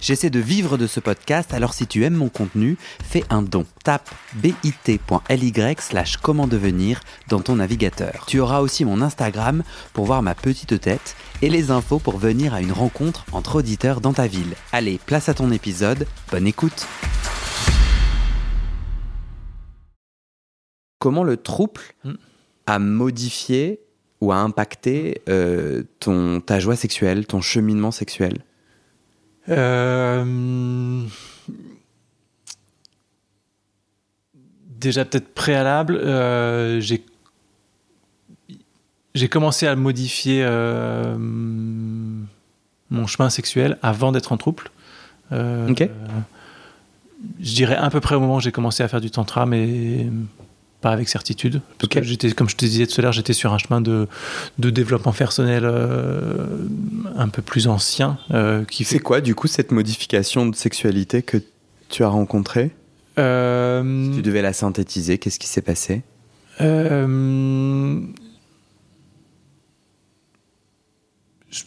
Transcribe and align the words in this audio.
J'essaie 0.00 0.30
de 0.30 0.38
vivre 0.38 0.78
de 0.78 0.86
ce 0.86 1.00
podcast, 1.00 1.52
alors 1.52 1.74
si 1.74 1.86
tu 1.88 2.04
aimes 2.04 2.14
mon 2.14 2.28
contenu, 2.28 2.78
fais 3.02 3.24
un 3.30 3.42
don. 3.42 3.66
Tape 3.82 4.08
bit.ly 4.36 5.52
slash 5.80 6.18
comment 6.18 6.46
devenir 6.46 7.00
dans 7.28 7.40
ton 7.40 7.56
navigateur. 7.56 8.24
Tu 8.26 8.38
auras 8.38 8.60
aussi 8.60 8.84
mon 8.84 9.02
Instagram 9.02 9.64
pour 9.92 10.04
voir 10.04 10.22
ma 10.22 10.36
petite 10.36 10.80
tête 10.80 11.16
et 11.42 11.50
les 11.50 11.72
infos 11.72 11.98
pour 11.98 12.18
venir 12.18 12.54
à 12.54 12.60
une 12.60 12.72
rencontre 12.72 13.24
entre 13.32 13.56
auditeurs 13.56 14.00
dans 14.00 14.12
ta 14.12 14.28
ville. 14.28 14.54
Allez, 14.72 15.00
place 15.04 15.28
à 15.28 15.34
ton 15.34 15.50
épisode, 15.50 16.06
bonne 16.30 16.46
écoute 16.46 16.86
Comment 21.00 21.22
le 21.22 21.36
trouble 21.36 21.80
a 22.66 22.78
modifié 22.78 23.80
ou 24.20 24.32
a 24.32 24.36
impacté 24.36 25.22
euh, 25.28 25.84
ton, 26.00 26.40
ta 26.40 26.58
joie 26.58 26.74
sexuelle, 26.74 27.26
ton 27.26 27.40
cheminement 27.40 27.92
sexuel? 27.92 28.38
Euh, 29.48 31.04
Déjà 34.80 35.04
peut-être 35.04 35.34
préalable, 35.34 35.96
euh, 35.96 36.80
j'ai 36.80 37.04
j'ai 39.14 39.28
commencé 39.28 39.66
à 39.66 39.74
modifier 39.74 40.44
euh, 40.44 41.16
mon 41.18 43.06
chemin 43.08 43.28
sexuel 43.30 43.76
avant 43.82 44.12
d'être 44.12 44.30
en 44.30 44.36
trouble. 44.36 44.70
Euh, 45.32 45.68
Ok. 45.68 45.80
euh, 45.80 45.88
je 47.40 47.54
dirais 47.54 47.74
à 47.74 47.90
peu 47.90 47.98
près 48.00 48.14
au 48.14 48.20
moment 48.20 48.36
où 48.36 48.40
j'ai 48.40 48.52
commencé 48.52 48.84
à 48.84 48.88
faire 48.88 49.00
du 49.00 49.10
tantra, 49.10 49.46
mais 49.46 50.06
pas 50.80 50.90
avec 50.90 51.08
certitude. 51.08 51.60
Parce 51.78 51.84
Ok. 51.84 52.00
que 52.00 52.02
j'étais, 52.02 52.30
comme 52.32 52.48
je 52.48 52.56
te 52.56 52.64
disais 52.64 52.86
tout 52.86 53.00
à 53.00 53.02
l'heure, 53.02 53.12
j'étais 53.12 53.32
sur 53.32 53.52
un 53.52 53.58
chemin 53.58 53.80
de, 53.80 54.06
de 54.58 54.70
développement 54.70 55.12
personnel 55.12 55.62
euh, 55.64 56.46
un 57.16 57.28
peu 57.28 57.42
plus 57.42 57.66
ancien, 57.66 58.18
euh, 58.32 58.64
qui 58.64 58.84
fait 58.84 58.94
C'est 58.96 58.98
quoi 59.00 59.20
du 59.20 59.34
coup 59.34 59.48
cette 59.48 59.72
modification 59.72 60.46
de 60.46 60.54
sexualité 60.54 61.22
que 61.22 61.38
tu 61.88 62.04
as 62.04 62.08
rencontrée 62.08 62.70
Euh, 63.18 64.14
Tu 64.14 64.22
devais 64.22 64.42
la 64.42 64.52
synthétiser, 64.52 65.18
qu'est-ce 65.18 65.38
qui 65.40 65.48
s'est 65.48 65.62
passé 65.62 66.02
je, 71.50 71.62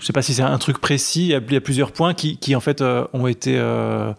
je 0.00 0.06
sais 0.06 0.12
pas 0.12 0.22
si 0.22 0.32
c'est 0.34 0.42
un 0.42 0.58
truc 0.58 0.78
précis. 0.78 1.22
Il 1.26 1.28
y 1.28 1.34
a, 1.34 1.40
il 1.46 1.52
y 1.52 1.56
a 1.56 1.60
plusieurs 1.60 1.92
points 1.92 2.14
qui, 2.14 2.38
qui, 2.38 2.56
en 2.56 2.60
fait 2.60 2.80
euh, 2.80 3.04
ont 3.12 3.26
été 3.26 3.58
euh, 3.58 4.12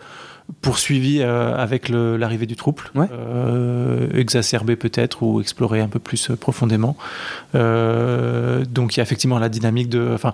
poursuivis 0.62 1.22
euh, 1.22 1.56
avec 1.56 1.90
l'arrivée 1.90 2.46
du 2.46 2.56
trouble, 2.56 2.84
Ouais. 2.96 3.08
Euh, 3.12 4.08
exacerbés 4.14 4.76
peut-être 4.76 5.24
ou 5.24 5.42
explorés 5.42 5.80
un 5.80 5.88
peu 5.88 6.00
plus 6.00 6.30
euh, 6.32 6.36
profondément. 6.36 6.98
Euh, 7.56 8.66
donc 8.66 8.96
il 8.96 9.00
y 9.00 9.02
a 9.02 9.04
effectivement 9.04 9.40
la 9.40 9.50
dynamique 9.50 9.90
de, 9.90 10.10
enfin, 10.14 10.34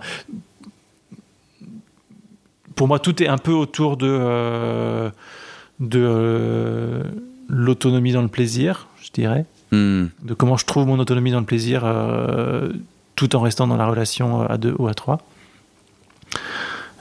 pour 2.75 2.87
moi 2.87 2.99
tout 2.99 3.21
est 3.21 3.27
un 3.27 3.37
peu 3.37 3.51
autour 3.51 3.97
de 3.97 5.11
de 5.81 7.03
l'autonomie 7.49 8.13
dans 8.13 8.21
le 8.21 8.29
plaisir, 8.29 8.87
je 9.01 9.11
dirais 9.11 9.45
Hmm. 9.71 10.05
de 10.21 10.35
comment 10.35 10.57
je 10.57 10.65
trouve 10.65 10.85
mon 10.85 10.99
autonomie 10.99 11.31
dans 11.31 11.39
le 11.39 11.45
plaisir 11.45 11.83
tout 13.15 13.35
en 13.35 13.39
restant 13.41 13.65
dans 13.65 13.77
la 13.77 13.87
relation 13.87 14.41
à 14.41 14.57
deux 14.57 14.75
ou 14.77 14.87
à 14.87 14.93
trois. 14.93 15.21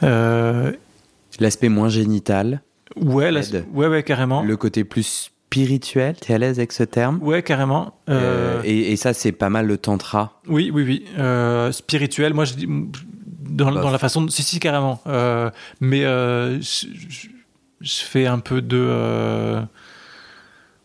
L'aspect 0.01 1.69
moins 1.69 1.91
génital, 1.91 2.63
ouais, 2.97 3.31
la- 3.31 3.41
ouais, 3.73 3.87
ouais, 3.89 4.03
carrément. 4.03 4.43
le 4.43 4.57
côté 4.57 4.85
plus 4.85 5.31
spirituel, 5.47 6.17
tu 6.21 6.33
es 6.33 6.35
à 6.35 6.39
l'aise 6.39 6.59
avec 6.59 6.73
ce 6.73 6.83
terme? 6.85 7.19
Ouais, 7.23 7.43
carrément. 7.43 7.95
Euh, 8.09 8.59
Euh, 8.59 8.63
et, 8.65 8.93
et 8.93 8.97
ça, 8.97 9.13
c'est 9.15 9.33
pas 9.33 9.49
mal 9.51 9.67
le 9.67 9.79
tantra. 9.79 10.41
Oui, 10.49 10.71
oui, 10.75 10.83
oui. 10.85 11.05
Euh, 11.19 11.71
spirituel, 11.73 12.35
moi, 12.35 12.45
je 12.45 12.55
dis 12.55 12.67
dans, 12.69 13.71
la 13.71 13.99
façon, 13.99 14.23
de, 14.23 14.31
si, 14.31 14.43
si, 14.43 14.59
carrément. 14.59 15.01
Mais 15.81 16.03
je, 16.03 16.61
je- 17.09 17.29
je 17.81 17.93
fais 18.03 18.27
un 18.27 18.39
peu 18.41 18.63
de. 18.63 19.61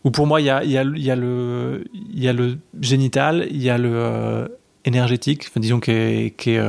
Où 0.04 0.12
pour 0.12 0.28
moi, 0.28 0.40
il 0.40 0.46
y 0.46 0.50
a, 0.50 0.64
y, 0.64 0.78
a, 0.78 0.84
y, 0.84 1.12
a 1.12 1.16
le- 1.16 1.84
y 1.94 2.28
a 2.28 2.34
le 2.34 2.58
génital, 2.80 3.48
il 3.52 3.62
y 3.62 3.70
a 3.70 3.78
le 3.78 4.58
énergétique, 4.86 5.46
enfin, 5.50 5.60
disons 5.60 5.80
qui 5.82 5.92
est, 5.92 6.36
qui, 6.38 6.52
est, 6.52 6.62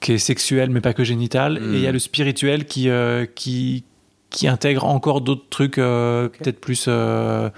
qui 0.00 0.12
est 0.12 0.18
sexuel, 0.18 0.68
mais 0.70 0.80
pas 0.82 0.92
que 0.92 1.02
génital, 1.02 1.56
et 1.58 1.76
il 1.76 1.80
y 1.80 1.86
a 1.86 1.92
le 1.92 1.98
spirituel 1.98 2.66
qui, 2.66 2.88
qui, 3.34 3.84
qui 4.30 4.48
intègre 4.48 4.84
encore 4.84 5.20
d'autres 5.20 5.48
trucs, 5.50 5.78
euh, 5.78 6.28
peut-être 6.28 6.60
plus 6.60 6.86
euh, 6.88 7.48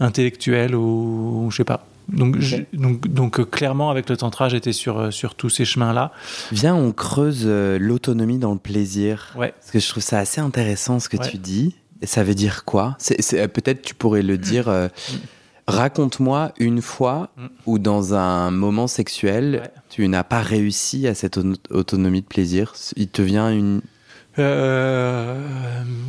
intellectuels 0.00 0.74
ou 0.74 1.48
je 1.50 1.56
sais 1.56 1.64
pas. 1.64 1.86
Donc, 2.08 2.38
je- 2.38 2.56
donc, 2.74 3.08
donc 3.08 3.40
euh, 3.40 3.44
clairement, 3.46 3.90
avec 3.90 4.10
le 4.10 4.16
tantra, 4.18 4.48
j'étais 4.50 4.72
sur, 4.74 5.10
sur 5.12 5.34
tous 5.34 5.48
ces 5.48 5.64
chemins-là. 5.64 6.12
Viens, 6.52 6.74
on 6.74 6.92
creuse 6.92 7.44
euh, 7.46 7.78
l'autonomie 7.78 8.38
dans 8.38 8.52
le 8.52 8.58
plaisir. 8.58 9.32
Ouais. 9.36 9.54
Parce 9.58 9.70
que 9.70 9.78
je 9.78 9.88
trouve 9.88 10.02
ça 10.02 10.18
assez 10.18 10.40
intéressant 10.40 11.00
ce 11.00 11.08
que 11.08 11.16
Ouais. 11.16 11.28
tu 11.30 11.38
dis. 11.38 11.74
Et 12.02 12.06
ça 12.06 12.22
veut 12.22 12.34
dire 12.34 12.64
quoi? 12.66 12.94
C'est- 12.98 13.22
c'est- 13.22 13.40
euh, 13.40 13.48
Peut-être 13.48 13.80
tu 13.80 13.94
pourrais 13.94 14.22
le 14.22 14.36
dire. 14.36 14.68
euh, 14.68 14.88
Raconte-moi 15.66 16.52
une 16.58 16.82
fois 16.82 17.30
Mm. 17.38 17.46
où 17.64 17.78
dans 17.78 18.12
un 18.12 18.50
moment 18.50 18.86
sexuel, 18.86 19.60
Ouais. 19.62 19.70
tu 19.88 20.06
n'as 20.08 20.22
pas 20.24 20.42
réussi 20.42 21.06
à 21.08 21.14
cette 21.14 21.38
auto- 21.38 21.58
autonomie 21.70 22.20
de 22.20 22.26
plaisir. 22.26 22.74
Il 22.96 23.08
te 23.08 23.22
vient 23.22 23.50
une... 23.50 23.80
Euh, 24.38 25.36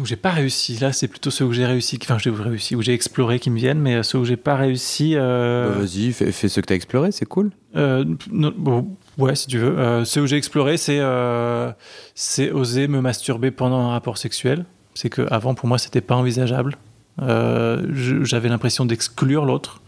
où 0.02 0.06
j'ai 0.06 0.16
pas 0.16 0.32
réussi. 0.32 0.78
Là, 0.80 0.92
c'est 0.94 1.08
plutôt 1.08 1.30
ceux 1.32 1.46
où 1.46 1.54
j'ai 1.54 1.66
réussi, 1.66 2.00
enfin, 2.02 2.18
j'ai 2.18 2.30
réussi, 2.32 2.76
où 2.76 2.82
j'ai 2.82 2.94
exploré 2.94 3.40
qui 3.40 3.50
me 3.50 3.58
viennent, 3.58 3.80
mais 3.80 4.02
ceux 4.04 4.18
où 4.20 4.26
j'ai 4.26 4.38
pas 4.38 4.56
réussi. 4.56 5.14
euh, 5.16 5.70
Bah, 5.74 5.80
Vas-y, 5.82 6.12
fais, 6.12 6.32
fais 6.32 6.48
ce 6.48 6.60
que 6.60 6.66
tu 6.66 6.74
as 6.74 6.76
exploré, 6.76 7.12
c'est 7.12 7.26
cool. 7.26 7.52
euh, 7.76 8.04
non, 8.32 8.54
bon, 8.58 8.88
ouais, 9.18 9.36
si 9.36 9.48
tu 9.48 9.58
veux. 9.60 9.78
Euh, 9.78 10.06
ceux 10.06 10.22
où 10.22 10.28
j'ai 10.28 10.38
exploré, 10.38 10.78
c'est 10.78 11.00
euh, 11.00 11.72
c'est 12.16 12.52
oser 12.52 12.88
me 12.88 13.00
masturber 13.02 13.52
pendant 13.52 13.80
un 13.82 13.90
rapport 13.92 14.18
sexuel. 14.18 14.66
C'est 14.96 15.10
que 15.10 15.22
avant, 15.30 15.54
pour 15.56 15.68
moi, 15.68 15.78
c'était 15.78 16.02
pas 16.02 16.16
envisageable. 16.16 16.78
Euh, 17.22 17.86
J'avais 18.24 18.50
l'impression 18.50 18.86
d'exclure 18.86 19.46
l'autre 19.46 19.82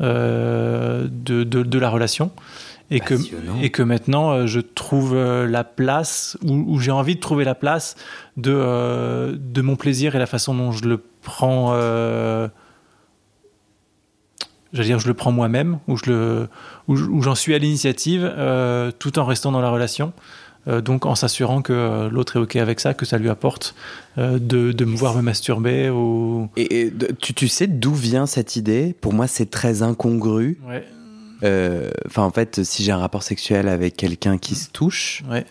euh, 0.00 1.06
de, 1.10 1.44
de, 1.44 1.62
de 1.62 1.78
la 1.78 1.90
relation. 1.90 2.30
Et 2.94 3.00
que, 3.00 3.14
et 3.62 3.70
que 3.70 3.82
maintenant, 3.82 4.32
euh, 4.32 4.46
je 4.46 4.60
trouve 4.60 5.14
euh, 5.14 5.46
la 5.46 5.64
place, 5.64 6.36
ou 6.44 6.64
où 6.66 6.78
j'ai 6.78 6.90
envie 6.90 7.14
de 7.16 7.20
trouver 7.20 7.44
la 7.44 7.54
place 7.54 7.96
de, 8.36 8.52
euh, 8.54 9.36
de 9.38 9.62
mon 9.62 9.76
plaisir 9.76 10.14
et 10.14 10.18
la 10.18 10.26
façon 10.26 10.54
dont 10.54 10.72
je 10.72 10.84
le 10.84 11.02
prends. 11.22 11.70
euh, 11.74 12.48
J'allais 14.72 14.88
dire, 14.88 14.98
je 14.98 15.08
le 15.08 15.14
prends 15.14 15.32
moi-même, 15.32 15.78
ou 15.86 15.96
je 15.98 16.10
le, 16.10 16.48
où 16.88 16.96
je- 16.96 17.04
où 17.04 17.20
j'en 17.20 17.34
suis 17.34 17.54
à 17.54 17.58
l'initiative, 17.58 18.24
euh, 18.24 18.90
tout 18.98 19.18
en 19.18 19.24
restant 19.26 19.52
dans 19.52 19.60
la 19.60 19.70
relation. 19.70 20.12
Euh, 20.68 20.80
donc 20.80 21.06
en 21.06 21.14
s'assurant 21.14 21.60
que 21.60 21.72
euh, 21.72 22.08
l'autre 22.08 22.36
est 22.36 22.38
OK 22.38 22.56
avec 22.56 22.78
ça, 22.80 22.94
que 22.94 23.04
ça 23.04 23.18
lui 23.18 23.28
apporte 23.28 23.74
euh, 24.16 24.38
de, 24.38 24.70
de 24.72 24.84
me 24.84 24.94
voir 24.96 25.14
me 25.16 25.20
masturber. 25.20 25.90
Ou... 25.90 26.48
Et, 26.56 26.90
tu, 27.20 27.34
tu 27.34 27.48
sais 27.48 27.66
d'où 27.66 27.92
vient 27.92 28.26
cette 28.26 28.56
idée? 28.56 28.94
Pour 29.00 29.12
moi, 29.12 29.26
c'est 29.26 29.50
très 29.50 29.82
incongru. 29.82 30.58
Ouais, 30.66 30.86
Enfin, 32.06 32.22
en 32.22 32.30
fait, 32.30 32.62
si 32.64 32.82
j'ai 32.84 32.92
un 32.92 32.98
rapport 32.98 33.22
sexuel 33.22 33.68
avec 33.68 33.96
quelqu'un 33.96 34.38
qui 34.38 34.54
se 34.54 34.70
touche, 34.70 35.22
ouais, 35.30 35.44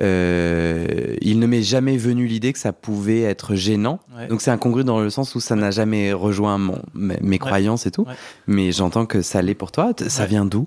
euh, 0.00 1.16
il 1.20 1.38
ne 1.38 1.46
m'est 1.46 1.62
jamais 1.62 1.96
venu 1.96 2.26
l'idée 2.26 2.52
que 2.52 2.58
ça 2.58 2.72
pouvait 2.72 3.20
être 3.22 3.54
gênant. 3.54 4.00
ouais. 4.16 4.26
Donc 4.26 4.40
c'est 4.40 4.50
incongru 4.50 4.84
dans 4.84 5.00
le 5.00 5.10
sens 5.10 5.34
où 5.34 5.40
ça 5.40 5.54
n'a 5.54 5.70
jamais 5.70 6.12
rejoint 6.12 6.58
mon, 6.58 6.80
mes, 6.94 7.18
mes 7.22 7.38
croyances 7.38 7.86
et 7.86 7.90
tout. 7.90 8.02
Ouais. 8.02 8.14
Mais 8.46 8.72
j'entends 8.72 9.06
que 9.06 9.22
ça 9.22 9.42
l'est 9.42 9.54
pour 9.54 9.70
toi. 9.72 9.92
Ça 10.08 10.26
vient 10.26 10.44
d'où? 10.44 10.66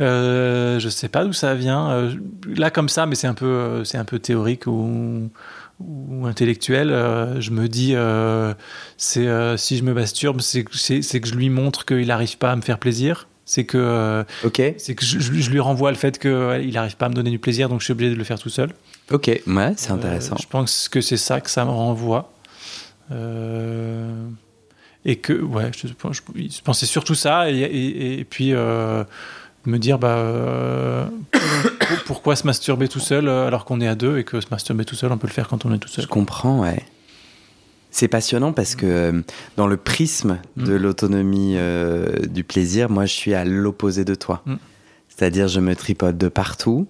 Euh, 0.00 0.78
je 0.80 0.88
sais 0.88 1.08
pas 1.08 1.24
d'où 1.24 1.32
ça 1.32 1.54
vient. 1.54 1.90
Euh, 1.90 2.12
là, 2.56 2.70
comme 2.70 2.88
ça, 2.88 3.06
mais 3.06 3.14
c'est 3.14 3.26
un 3.28 3.34
peu, 3.34 3.46
euh, 3.46 3.84
c'est 3.84 3.98
un 3.98 4.04
peu 4.04 4.18
théorique 4.18 4.66
ou, 4.66 5.28
ou 5.80 6.26
intellectuel. 6.26 6.90
euh, 6.90 7.40
je 7.40 7.50
me 7.50 7.68
dis, 7.68 7.92
euh, 7.94 8.54
c'est 8.96 9.26
euh, 9.28 9.56
si 9.56 9.76
je 9.76 9.84
me 9.84 9.92
masturbe, 9.94 10.40
c'est 10.40 10.64
que- 10.64 10.76
c'est 10.76 11.02
c'est 11.02 11.20
que 11.20 11.28
je 11.28 11.34
lui 11.34 11.50
montre 11.50 11.84
qu'il 11.84 12.06
n'arrive 12.08 12.36
pas 12.38 12.50
à 12.52 12.56
me 12.56 12.62
faire 12.62 12.78
plaisir. 12.78 13.28
C'est 13.50 13.64
que, 13.64 13.76
euh, 13.78 14.22
Ok, 14.44 14.62
c'est 14.78 14.94
que 14.94 15.04
je, 15.04 15.18
je- 15.18 15.50
lui 15.50 15.58
renvoie 15.58 15.90
le 15.90 15.96
fait 15.96 16.20
qu'il 16.20 16.70
n'arrive 16.72 16.96
pas 16.96 17.06
à 17.06 17.08
me 17.08 17.14
donner 17.14 17.30
du 17.30 17.40
plaisir, 17.40 17.68
donc 17.68 17.80
je 17.80 17.84
suis 17.86 17.92
obligé 17.92 18.12
de 18.12 18.14
le 18.16 18.22
faire 18.22 18.38
tout 18.38 18.48
seul. 18.48 18.70
ok, 19.10 19.26
ouais, 19.44 19.72
c'est 19.76 19.90
intéressant. 19.90 20.34
Euh, 20.36 20.42
je 20.42 20.46
pense 20.46 20.88
que 20.88 21.00
c'est 21.00 21.16
ça 21.16 21.40
que 21.40 21.50
ça 21.50 21.64
me 21.64 21.70
renvoie. 21.70 22.32
Euh, 23.10 24.12
et 25.04 25.16
que, 25.16 25.32
ouais, 25.32 25.72
je, 25.76 26.60
pensais 26.62 26.86
surtout 26.86 27.16
ça. 27.16 27.50
Et, 27.50 27.58
et- 27.58 28.20
et 28.20 28.24
puis, 28.24 28.52
euh, 28.52 29.02
me 29.66 29.78
dire, 29.78 29.98
bah, 29.98 30.16
euh, 30.18 31.06
pour- 31.88 31.98
pourquoi 32.06 32.36
se 32.36 32.46
masturber 32.46 32.86
tout 32.86 33.00
seul 33.00 33.28
alors 33.28 33.64
qu'on 33.64 33.80
est 33.80 33.88
à 33.88 33.96
deux 33.96 34.18
et 34.18 34.22
que 34.24 34.40
se 34.40 34.46
masturber 34.52 34.84
tout 34.84 34.94
seul, 34.94 35.10
on 35.10 35.18
peut 35.18 35.26
le 35.26 35.32
faire 35.32 35.48
quand 35.48 35.64
on 35.66 35.74
est 35.74 35.78
tout 35.78 35.88
seul. 35.88 36.04
Je 36.04 36.08
comprends, 36.08 36.60
ouais. 36.60 36.84
C'est 37.90 38.08
passionnant 38.08 38.52
parce 38.52 38.74
que 38.76 38.86
euh, 38.86 39.22
dans 39.56 39.66
le 39.66 39.76
prisme 39.76 40.38
de 40.56 40.74
Mm. 40.78 40.82
l'autonomie 40.82 41.54
euh, 41.56 42.26
du 42.26 42.44
plaisir, 42.44 42.88
moi 42.90 43.04
je 43.06 43.12
suis 43.12 43.34
à 43.34 43.44
l'opposé 43.44 44.04
de 44.04 44.14
toi. 44.14 44.42
Mm. 44.46 44.54
C'est-à-dire 45.08 45.48
je 45.48 45.60
me 45.60 45.74
tripote 45.74 46.16
de 46.16 46.28
partout. 46.28 46.86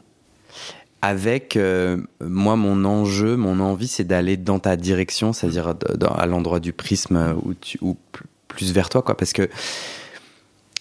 avec 1.03 1.57
euh, 1.57 1.97
moi 2.21 2.57
mon 2.57 2.85
enjeu, 2.85 3.35
mon 3.37 3.59
envie, 3.61 3.89
c'est 3.89 4.05
d'aller 4.05 4.37
dans 4.37 4.59
ta 4.59 4.77
direction, 4.77 5.33
c'est-à-dire 5.33 5.75
dans- 5.75 6.09
à 6.13 6.27
l'endroit 6.27 6.61
du 6.61 6.75
prisme 6.75 7.35
tu, 7.63 7.79
ou 7.81 7.97
pl- 8.13 8.25
plus 8.49 8.73
vers 8.73 8.91
toi, 8.91 9.01
quoi. 9.01 9.17
Parce 9.17 9.33
que 9.33 9.49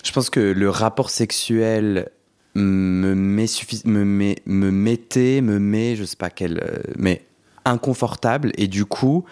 je 0.03 0.11
pense 0.11 0.29
que 0.29 0.41
le 0.41 0.69
rapport 0.69 1.09
sexuel 1.09 2.09
me 2.55 3.13
met 3.15 3.45
me 3.85 4.03
met, 4.03 4.35
me 4.45 4.71
mettait, 4.71 5.39
me 5.41 5.57
met, 5.59 5.95
je 5.95 6.03
sais 6.03 6.17
pas 6.17 6.29
quel, 6.29 6.81
mais 6.97 7.21
inconfortable 7.63 8.51
et 8.57 8.67
du 8.67 8.83
coup. 8.85 9.23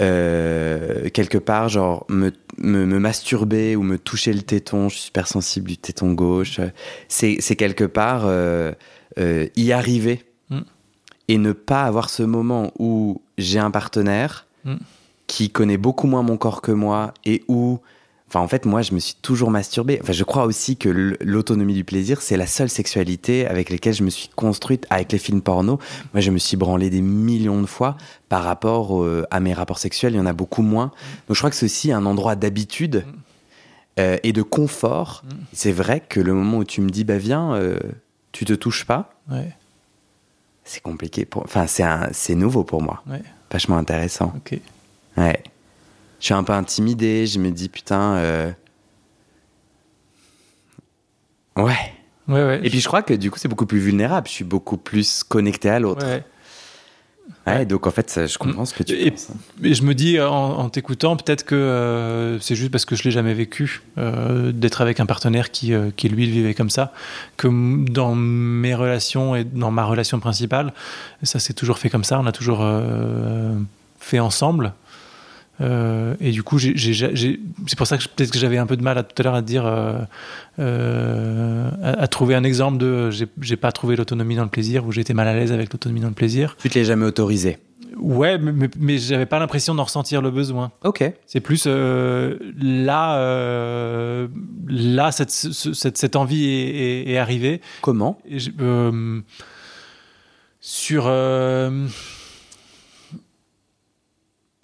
Euh, 0.00 1.08
quelque 1.10 1.38
part, 1.38 1.68
genre 1.68 2.06
me, 2.08 2.30
me, 2.58 2.86
me 2.86 2.98
masturber 2.98 3.76
ou 3.76 3.82
me 3.82 3.98
toucher 3.98 4.32
le 4.32 4.42
téton, 4.42 4.88
je 4.88 4.94
suis 4.94 5.04
super 5.04 5.26
sensible 5.26 5.68
du 5.68 5.76
téton 5.76 6.12
gauche, 6.12 6.60
c'est 7.08 7.36
c'est 7.40 7.56
quelque 7.56 7.84
part 7.84 8.22
euh, 8.26 8.72
euh, 9.18 9.46
y 9.56 9.72
arriver 9.72 10.24
Mm. 10.50 10.60
et 11.28 11.38
ne 11.38 11.52
pas 11.52 11.84
avoir 11.84 12.10
ce 12.10 12.24
moment 12.24 12.72
où 12.78 13.20
j'ai 13.38 13.58
un 13.60 13.70
partenaire 13.70 14.46
Mm. 14.64 14.74
qui 15.28 15.48
connaît 15.50 15.76
beaucoup 15.76 16.06
moins 16.08 16.22
mon 16.22 16.36
corps 16.36 16.60
que 16.60 16.72
moi 16.72 17.14
et 17.24 17.42
où 17.48 17.78
Enfin, 18.32 18.38
en 18.40 18.46
fait, 18.46 18.64
moi, 18.64 18.80
je 18.82 18.94
me 18.94 19.00
suis 19.00 19.16
toujours 19.20 19.50
masturbé. 19.50 19.98
Enfin, 20.00 20.12
je 20.12 20.22
crois 20.22 20.44
aussi 20.44 20.76
que 20.76 20.88
l'autonomie 21.20 21.74
du 21.74 21.82
plaisir, 21.82 22.22
c'est 22.22 22.36
la 22.36 22.46
seule 22.46 22.68
sexualité 22.70 23.44
avec 23.44 23.70
laquelle 23.70 23.92
je 23.92 24.04
me 24.04 24.10
suis 24.10 24.28
construite 24.28 24.86
avec 24.88 25.10
les 25.10 25.18
films 25.18 25.42
porno. 25.42 25.80
Moi, 26.14 26.20
je 26.20 26.30
me 26.30 26.38
suis 26.38 26.56
branlé 26.56 26.90
des 26.90 27.00
millions 27.00 27.60
de 27.60 27.66
fois 27.66 27.96
par 28.28 28.44
rapport 28.44 29.02
euh, 29.02 29.26
à 29.32 29.40
mes 29.40 29.52
rapports 29.52 29.80
sexuels. 29.80 30.12
Il 30.14 30.18
y 30.18 30.20
en 30.20 30.26
a 30.26 30.32
beaucoup 30.32 30.62
moins. 30.62 30.92
Donc, 31.26 31.34
je 31.34 31.38
crois 31.40 31.50
que 31.50 31.56
c'est 31.56 31.66
aussi 31.66 31.90
un 31.90 32.06
endroit 32.06 32.36
d'habitude 32.36 33.04
euh, 33.98 34.16
et 34.22 34.32
de 34.32 34.42
confort. 34.42 35.24
C'est 35.52 35.72
vrai 35.72 35.98
que 35.98 36.20
le 36.20 36.32
moment 36.32 36.58
où 36.58 36.64
tu 36.64 36.82
me 36.82 36.88
dis, 36.90 37.02
bah 37.02 37.18
viens, 37.18 37.54
euh, 37.54 37.80
tu 38.30 38.44
te 38.44 38.52
touches 38.52 38.84
pas, 38.84 39.12
Ouais, 39.28 39.52
c'est 40.62 40.82
compliqué. 40.82 41.24
Pour... 41.24 41.42
Enfin, 41.42 41.66
c'est 41.66 42.34
nouveau 42.36 42.62
pour 42.62 42.80
moi. 42.80 43.02
ouais, 43.10 43.22
Vachement 43.50 43.76
intéressant. 43.76 44.32
ok. 44.36 44.56
Ouais. 45.16 45.42
Je 46.20 46.26
suis 46.26 46.34
un 46.34 46.44
peu 46.44 46.52
intimidé. 46.52 47.26
Je 47.26 47.38
me 47.38 47.50
dis, 47.50 47.68
putain. 47.68 48.14
euh, 48.16 48.52
Ouais. 51.56 51.74
Ouais, 52.28 52.44
ouais. 52.44 52.60
Et 52.62 52.70
puis 52.70 52.80
je 52.80 52.86
crois 52.86 53.02
que 53.02 53.12
du 53.14 53.30
coup, 53.30 53.38
c'est 53.38 53.48
beaucoup 53.48 53.66
plus 53.66 53.80
vulnérable. 53.80 54.28
Je 54.28 54.32
suis 54.32 54.44
beaucoup 54.44 54.76
plus 54.76 55.24
connecté 55.24 55.68
à 55.68 55.80
l'autre. 55.80 56.06
ouais. 56.06 56.24
Donc 57.66 57.86
en 57.88 57.90
fait, 57.90 58.08
ça, 58.08 58.26
je 58.26 58.38
comprends 58.38 58.64
ce 58.64 58.72
que 58.72 58.84
tu 58.84 58.94
Et- 58.94 59.10
penses. 59.10 59.28
Et 59.64 59.74
je 59.74 59.82
me 59.82 59.92
dis 59.94 60.20
en, 60.20 60.30
en 60.32 60.68
t'écoutant, 60.68 61.16
peut-être 61.16 61.44
que 61.44 61.56
euh, 61.56 62.38
c'est 62.38 62.54
juste 62.54 62.70
parce 62.70 62.84
que 62.84 62.94
je 62.94 63.02
l'ai 63.02 63.10
jamais 63.10 63.34
vécu 63.34 63.82
euh, 63.98 64.52
d'être 64.52 64.80
avec 64.80 65.00
un 65.00 65.06
partenaire 65.06 65.50
qui, 65.50 65.74
euh, 65.74 65.90
qui 65.96 66.08
lui 66.08 66.26
le 66.26 66.32
vivait 66.32 66.54
comme 66.54 66.70
ça, 66.70 66.92
que 67.36 67.48
dans 67.90 68.14
mes 68.14 68.74
relations 68.76 69.34
et 69.34 69.42
dans 69.42 69.72
ma 69.72 69.84
relation 69.84 70.20
principale, 70.20 70.72
ça 71.24 71.40
s'est 71.40 71.54
toujours 71.54 71.78
fait 71.78 71.90
comme 71.90 72.04
ça. 72.04 72.20
On 72.20 72.26
a 72.26 72.32
toujours 72.32 72.60
euh, 72.62 73.58
fait 73.98 74.20
ensemble. 74.20 74.72
Euh, 75.60 76.14
et 76.20 76.30
du 76.30 76.42
coup, 76.42 76.58
c'est 76.58 77.76
pour 77.76 77.86
ça 77.86 77.98
que 77.98 78.04
peut-être 78.04 78.30
que 78.30 78.38
j'avais 78.38 78.56
un 78.58 78.66
peu 78.66 78.76
de 78.76 78.82
mal 78.82 78.96
à, 78.98 79.02
tout 79.02 79.14
à 79.18 79.22
l'heure 79.24 79.34
à 79.34 79.42
dire, 79.42 79.66
euh, 79.66 79.98
euh, 80.58 81.70
à, 81.82 82.02
à 82.02 82.06
trouver 82.08 82.34
un 82.34 82.44
exemple 82.44 82.78
de 82.78 83.10
j'ai 83.10 83.56
pas 83.56 83.72
trouvé 83.72 83.96
l'autonomie 83.96 84.36
dans 84.36 84.44
le 84.44 84.48
plaisir 84.48 84.86
ou 84.86 84.92
été 84.98 85.12
mal 85.14 85.28
à 85.28 85.34
l'aise 85.34 85.52
avec 85.52 85.72
l'autonomie 85.72 86.00
dans 86.00 86.08
le 86.08 86.14
plaisir. 86.14 86.56
Tu 86.62 86.68
te 86.70 86.78
l'es 86.78 86.84
jamais 86.84 87.04
autorisé? 87.06 87.58
Ouais, 87.96 88.38
mais, 88.38 88.52
mais, 88.52 88.70
mais 88.78 88.98
j'avais 88.98 89.26
pas 89.26 89.38
l'impression 89.38 89.74
d'en 89.74 89.84
ressentir 89.84 90.22
le 90.22 90.30
besoin. 90.30 90.70
Ok. 90.84 91.04
C'est 91.26 91.40
plus 91.40 91.64
euh, 91.66 92.38
là, 92.60 93.18
euh, 93.18 94.28
là 94.68 95.12
cette, 95.12 95.30
ce- 95.30 95.72
cette, 95.74 95.98
cette 95.98 96.16
envie 96.16 96.46
est, 96.46 96.68
est- 96.70 97.10
est 97.10 97.18
arrivée. 97.18 97.60
Comment? 97.82 98.18
Et 98.26 98.38
je- 98.38 98.50
euh, 98.60 99.20
sur. 100.60 101.04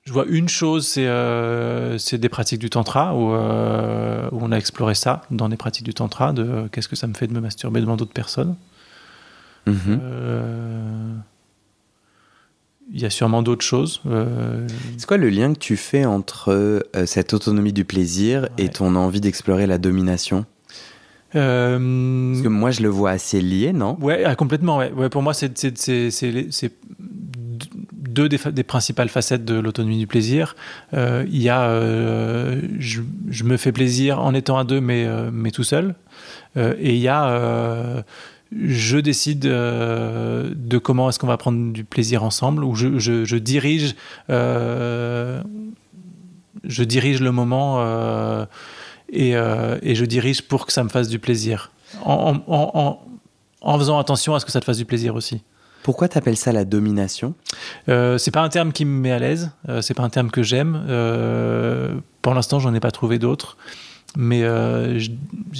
Je 0.06 0.12
vois 0.12 0.25
une 0.29 0.49
chose, 0.49 0.87
c'est 0.87 1.06
euh, 1.06 1.99
c'est 1.99 2.19
des 2.19 2.29
pratiques 2.29 2.61
du 2.61 2.70
tantra, 2.70 3.14
où, 3.17 3.32
euh, 3.32 4.29
où 4.31 4.38
on 4.41 4.53
a 4.53 4.56
exploré 4.56 4.94
ça 4.94 5.23
dans 5.32 5.49
des 5.49 5.56
pratiques 5.56 5.85
du 5.85 5.94
tantra, 5.94 6.32
de 6.32 6.43
euh, 6.44 6.69
qu'est-ce 6.70 6.87
que 6.88 6.94
ça 6.94 7.08
me 7.08 7.14
fait 7.14 7.26
de 7.26 7.32
me 7.32 7.41
masturber 7.41 7.81
devant 7.81 7.97
d'autres 7.97 8.12
personnes. 8.12 8.55
Mhm. 9.67 10.00
Il 12.93 13.00
y 13.00 13.05
a 13.05 13.11
sûrement 13.11 13.43
d'autres 13.43 13.64
choses. 13.64 14.00
C'est 14.97 15.06
quoi 15.06 15.17
le 15.17 15.29
lien 15.29 15.53
que 15.53 15.58
tu 15.58 15.76
fais 15.76 16.05
entre 16.05 16.87
cette 17.05 17.35
autonomie 17.35 17.73
du 17.73 17.85
plaisir 17.85 18.49
et 18.58 18.69
ton 18.69 18.94
envie 18.94 19.20
d'explorer 19.20 19.67
la 19.67 19.79
domination? 19.79 20.47
Parce 21.32 21.43
que 21.43 22.47
moi, 22.47 22.70
je 22.70 22.82
le 22.82 22.88
vois 22.88 23.11
assez 23.11 23.41
lié, 23.41 23.73
non? 23.73 23.99
Ouais, 24.00 24.23
ah, 24.25 24.37
complètement. 24.37 24.79
Ouais. 24.79 24.93
Ouais, 24.93 25.08
pour 25.08 25.23
moi, 25.23 25.35
c'est 25.35 25.50
deux 28.16 28.28
des, 28.28 28.64
principales 28.64 29.10
facettes 29.10 29.44
de 29.44 29.54
l'autonomie 29.64 29.98
du 29.98 30.06
plaisir. 30.06 30.56
Euh, 30.94 31.24
Il 31.28 31.42
y 31.42 31.50
a, 31.50 31.62
euh, 31.68 32.60
je, 32.78 33.00
me 33.44 33.56
fais 33.58 33.72
plaisir 33.72 34.20
en 34.20 34.32
étant 34.34 34.56
à 34.58 34.64
deux, 34.64 34.80
mais, 34.80 35.04
euh, 35.06 35.30
mais 35.32 35.50
tout 35.50 35.64
seul. 35.64 35.94
Et 36.56 36.94
il 36.94 37.00
y 37.00 37.08
a, 37.08 38.02
je 38.50 38.96
décide 38.98 39.40
de 39.40 40.78
comment 40.78 41.08
est-ce 41.10 41.18
qu'on 41.18 41.26
va 41.26 41.36
prendre 41.36 41.72
du 41.72 41.84
plaisir 41.84 42.22
ensemble, 42.24 42.64
ou 42.64 42.74
je, 42.74 42.98
je- 42.98 43.36
dirige, 43.36 43.94
je 44.30 45.42
dirige 46.82 47.20
le 47.20 47.32
moment. 47.32 47.82
et, 49.12 49.32
et 49.32 49.94
je 49.94 50.04
dirige 50.06 50.40
pour 50.42 50.64
que 50.66 50.72
ça 50.72 50.82
me 50.82 50.88
fasse 50.88 51.08
du 51.08 51.19
plaisir. 51.19 51.70
En- 52.04 52.36
en- 52.46 52.98
en 53.60 53.78
faisant 53.78 53.98
attention 53.98 54.34
à 54.34 54.40
ce 54.40 54.46
que 54.46 54.52
ça 54.52 54.60
te 54.60 54.64
fasse 54.64 54.78
du 54.78 54.84
plaisir 54.86 55.14
aussi. 55.14 55.42
Pourquoi 55.86 56.08
t'appelles 56.08 56.36
ça 56.36 56.50
la 56.50 56.64
domination? 56.64 57.36
Euh, 57.88 58.18
c'est 58.18 58.32
pas 58.32 58.40
un 58.42 58.48
terme 58.48 58.72
qui 58.72 58.84
me 58.84 58.98
met 58.98 59.12
à 59.12 59.20
l'aise, 59.20 59.52
euh, 59.68 59.80
c'est 59.82 59.94
pas 59.94 60.02
un 60.02 60.08
terme 60.10 60.32
que 60.32 60.42
j'aime. 60.42 60.84
Euh, 60.88 61.94
pour 62.22 62.34
l'instant, 62.34 62.58
j'en 62.58 62.74
ai 62.74 62.80
pas 62.80 62.90
trouvé 62.90 63.20
d'autres. 63.20 63.56
Mais 64.16 64.42
euh, 64.42 64.98
je, 64.98 65.10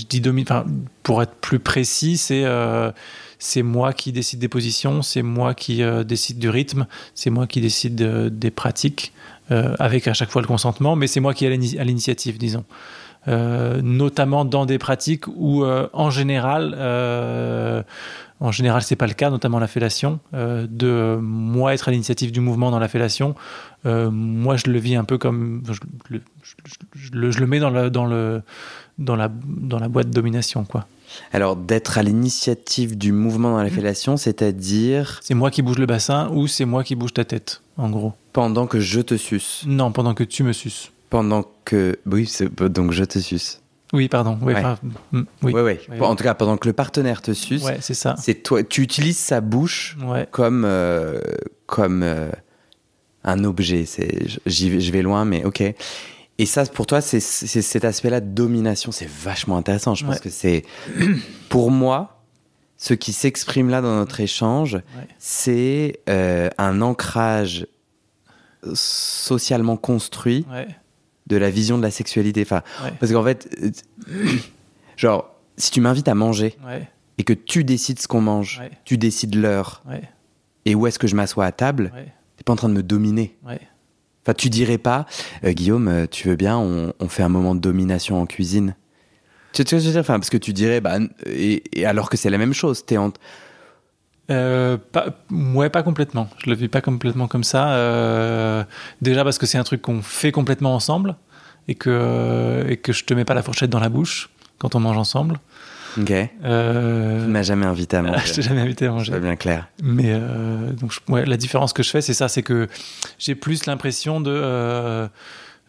dis 0.09 0.21
domi- 0.21 0.43
enfin, 0.43 0.67
pour 1.05 1.23
être 1.23 1.35
plus 1.35 1.61
précis, 1.61 2.17
c'est 2.17 2.43
euh, 2.45 2.91
c'est 3.39 3.63
moi 3.63 3.93
qui 3.93 4.11
décide 4.11 4.41
des 4.41 4.49
positions, 4.49 5.01
c'est 5.01 5.23
moi 5.23 5.55
qui 5.55 5.81
décide 6.05 6.41
du 6.41 6.49
rythme, 6.49 6.89
c'est 7.15 7.31
moi 7.31 7.47
qui 7.47 7.61
décide 7.61 7.95
des 7.95 8.51
pratiques, 8.51 9.13
avec 9.51 10.09
à 10.09 10.13
chaque 10.15 10.31
fois 10.31 10.43
le 10.43 10.49
consentement, 10.49 10.97
mais 10.97 11.07
c'est 11.07 11.21
moi 11.21 11.35
qui 11.35 11.45
ai 11.45 11.57
l'initiative, 11.57 12.37
disons. 12.37 12.65
Euh, 13.29 13.81
notamment 13.83 14.45
dans 14.45 14.67
des 14.67 14.79
pratiques 14.79 15.27
où, 15.27 15.65
euh, 15.65 15.89
en 15.93 16.11
général, 16.11 16.75
euh, 16.79 17.83
en 18.41 18.53
général, 18.53 18.83
c'est 18.83 18.97
pas 18.97 19.07
le 19.07 19.15
cas, 19.15 19.31
notamment 19.31 19.59
la 19.59 19.67
fellation. 19.67 20.21
euh, 20.35 20.67
de 20.71 21.19
moi 21.21 21.75
être 21.75 21.89
à 21.89 21.91
l'initiative 21.91 22.31
du 22.33 22.41
mouvement 22.41 22.71
dans 22.71 22.79
la 22.79 22.89
fellation, 22.89 23.35
moi 23.85 24.57
je 24.57 24.69
le 24.71 24.79
vis 24.79 24.97
un 24.97 25.05
peu 25.05 25.17
comme 25.19 25.63
je, 25.67 25.81
le- 26.11 26.21
je- 26.43 26.55
je- 26.65 27.01
je 27.07 27.13
le, 27.13 27.31
je 27.31 27.39
le 27.41 27.47
mets 27.47 27.61
dans 27.61 27.71
le 27.71 27.89
dans 27.89 28.05
le 28.07 28.43
dans 28.99 29.15
la 29.17 29.31
dans 29.47 29.79
la 29.79 29.89
boîte 29.89 30.09
de 30.09 30.13
domination 30.15 30.65
quoi. 30.65 30.87
Alors, 31.33 31.55
d'être 31.55 31.99
à 31.99 32.03
l'initiative 32.03 32.99
du 32.99 33.13
mouvement 33.13 33.53
dans 33.53 33.63
la 33.63 33.71
fellation, 33.71 34.17
c'est-à-dire 34.17 35.21
C'est 35.23 35.35
moi 35.35 35.51
qui 35.53 35.63
bouge 35.63 35.79
le 35.79 35.87
bassin 35.87 36.29
ou 36.33 36.49
c'est 36.49 36.65
moi 36.65 36.83
qui 36.83 36.97
bouge 36.97 37.15
ta 37.15 37.25
tête, 37.25 37.63
en 37.77 37.89
gros. 37.91 38.13
pendant 38.33 38.67
que 38.67 38.81
je 38.81 39.01
te 39.01 39.15
suce. 39.17 39.63
Non, 39.69 39.93
pendant 39.93 40.15
que 40.15 40.25
tu 40.25 40.43
me 40.43 40.53
suces. 40.53 40.91
Pendant 41.11 41.45
que. 41.65 41.99
Oui, 42.07 42.31
donc 42.61 42.93
je 42.93 43.05
te 43.05 43.19
suce. 43.19 43.61
Oui, 43.93 44.09
pardon. 44.09 44.39
Oui, 44.43 44.53
Ouais. 44.53 44.61
enfin, 44.61 44.79
mm, 45.13 45.23
oui. 45.43 45.53
Ouais, 45.53 45.63
ouais. 45.63 45.81
Ouais, 45.89 46.01
En 46.01 46.17
tout 46.17 46.25
cas, 46.25 46.35
pendant 46.35 46.57
que 46.57 46.69
le 46.69 46.73
partenaire 46.73 47.23
te 47.23 47.33
suce, 47.33 47.65
c'est 47.81 47.95
ça. 47.95 48.17
c'est 48.19 48.35
toi. 48.43 48.63
Tu 48.63 48.83
utilises 48.83 49.19
sa 49.19 49.41
bouche 49.41 49.97
comme 50.33 50.65
euh, 50.67 51.21
comme 51.67 52.03
euh, 52.03 52.31
un 53.25 53.45
objet. 53.45 53.85
C'est 53.87 54.27
je 54.47 54.91
vais 54.93 55.03
loin, 55.03 55.25
mais 55.25 55.45
ok. 55.45 55.63
Et 56.39 56.45
ça, 56.45 56.65
pour 56.67 56.87
toi, 56.87 57.01
c'est 57.01 57.21
cet 57.21 57.85
aspect-là 57.85 58.21
de 58.21 58.29
domination. 58.29 58.93
C'est 58.93 59.09
vachement 59.09 59.57
intéressant. 59.57 59.95
Je 59.95 60.05
pense 60.05 60.21
que 60.21 60.31
c'est 60.31 60.65
pour 61.49 61.71
moi 61.71 62.13
ce 62.79 62.93
qui 62.93 63.13
s'exprime 63.13 63.71
là 63.71 63.81
dans 63.81 63.97
notre 63.97 64.21
échange, 64.21 64.79
c'est 65.19 66.01
euh, 66.11 66.51
un 66.59 66.83
ancrage 66.83 67.67
socialement 68.75 69.77
construit. 69.77 70.45
De 71.27 71.37
la 71.37 71.51
vision 71.51 71.77
de 71.79 71.83
la 71.83 71.91
sexualité. 71.91 72.43
Enfin, 72.43 72.63
Ouais. 72.85 72.93
parce 73.01 73.13
qu'en 73.13 73.25
fait, 73.25 73.49
euh, 73.63 73.71
genre, 74.97 75.35
si 75.57 75.71
tu 75.71 75.81
m'invites 75.81 76.09
à 76.09 76.15
manger 76.15 76.55
Ouais. 76.67 76.89
et 77.19 77.25
que 77.25 77.33
tu 77.33 77.65
décides 77.65 77.99
ce 78.01 78.09
qu'on 78.09 78.21
mange, 78.21 78.61
Ouais. 78.63 78.71
tu 78.85 78.99
décides 78.99 79.35
l'heure 79.35 79.83
et 80.65 80.75
où 80.75 80.87
est-ce 80.87 80.99
que 80.99 81.07
je 81.07 81.17
m'assois 81.17 81.45
à 81.47 81.53
table, 81.53 81.93
t'es 82.37 82.45
pas 82.45 82.53
en 82.53 82.57
train 82.57 82.69
de 82.69 82.75
me 82.75 82.83
dominer. 82.83 83.37
Enfin, 83.45 84.35
tu 84.35 84.51
dirais 84.51 84.79
pas, 84.79 85.07
euh, 85.45 85.53
Guillaume, 85.53 85.87
euh, 85.87 86.07
tu 86.11 86.27
veux 86.29 86.35
bien, 86.35 86.59
on, 86.59 86.93
on 86.99 87.09
fait 87.09 87.23
un 87.23 87.29
moment 87.29 87.55
de 87.55 87.61
domination 87.61 88.21
en 88.21 88.27
cuisine. 88.27 88.75
Tu 89.53 89.63
sais 89.63 89.69
ce 89.69 89.71
que 89.71 89.79
je 89.79 89.87
veux 89.87 89.93
dire? 89.93 90.01
Enfin, 90.01 90.19
Parce 90.19 90.31
que 90.31 90.37
tu 90.37 90.53
dirais, 90.53 90.81
bah, 90.81 90.99
et 91.27 91.63
alors 91.87 92.11
que 92.11 92.17
c'est 92.17 92.29
la 92.31 92.37
même 92.39 92.53
chose, 92.53 92.85
t'es 92.85 92.97
en... 92.97 93.13
Euh, 94.31 94.77
pas, 94.93 95.07
ouais, 95.31 95.71
pas 95.71 95.83
complètement. 95.83 96.29
Je 96.45 96.51
le 96.51 96.57
vis 96.57 96.69
pas 96.69 96.81
complètement 96.81 97.29
comme 97.29 97.45
ça. 97.45 97.75
Euh, 97.75 98.65
déjà 99.01 99.23
parce 99.25 99.39
que 99.39 99.47
c'est 99.47 99.59
un 99.59 99.65
truc 99.65 99.83
qu'on 99.83 100.03
fait 100.03 100.33
complètement 100.33 100.75
ensemble 100.75 101.17
et 101.69 101.75
que, 101.77 102.65
et 102.69 102.77
que 102.77 102.93
je 102.93 103.05
te 103.05 103.15
mets 103.15 103.25
pas 103.25 103.35
la 103.35 103.43
fourchette 103.43 103.71
dans 103.71 103.81
la 103.81 103.89
bouche 103.89 104.31
quand 104.59 104.75
on 104.75 104.81
mange 104.81 104.97
ensemble. 104.99 105.39
Ok. 106.01 106.13
Euh, 106.45 107.25
Tu 107.25 107.31
m'as 107.31 107.43
jamais 107.43 107.67
invité 107.67 107.97
à 107.97 108.03
manger. 108.03 108.27
je 108.27 108.33
t'ai 108.35 108.43
jamais 108.43 108.61
invité 108.61 108.85
à 108.87 108.89
C'est 108.89 108.93
manger. 108.95 109.13
pas 109.13 109.21
bien 109.21 109.37
clair. 109.37 109.69
Mais 109.83 110.11
euh, 110.13 110.73
donc, 110.73 110.93
je- 110.93 111.13
ouais, 111.13 111.25
la 111.25 111.37
différence 111.37 111.73
que 111.73 111.83
je 111.83 111.91
fais, 111.91 112.01
c'est 112.03 112.13
ça, 112.15 112.29
c'est 112.29 112.43
que 112.43 112.69
j'ai 113.19 113.35
plus 113.35 113.67
l'impression 113.67 114.21
de 114.21 114.31
euh, 114.33 115.09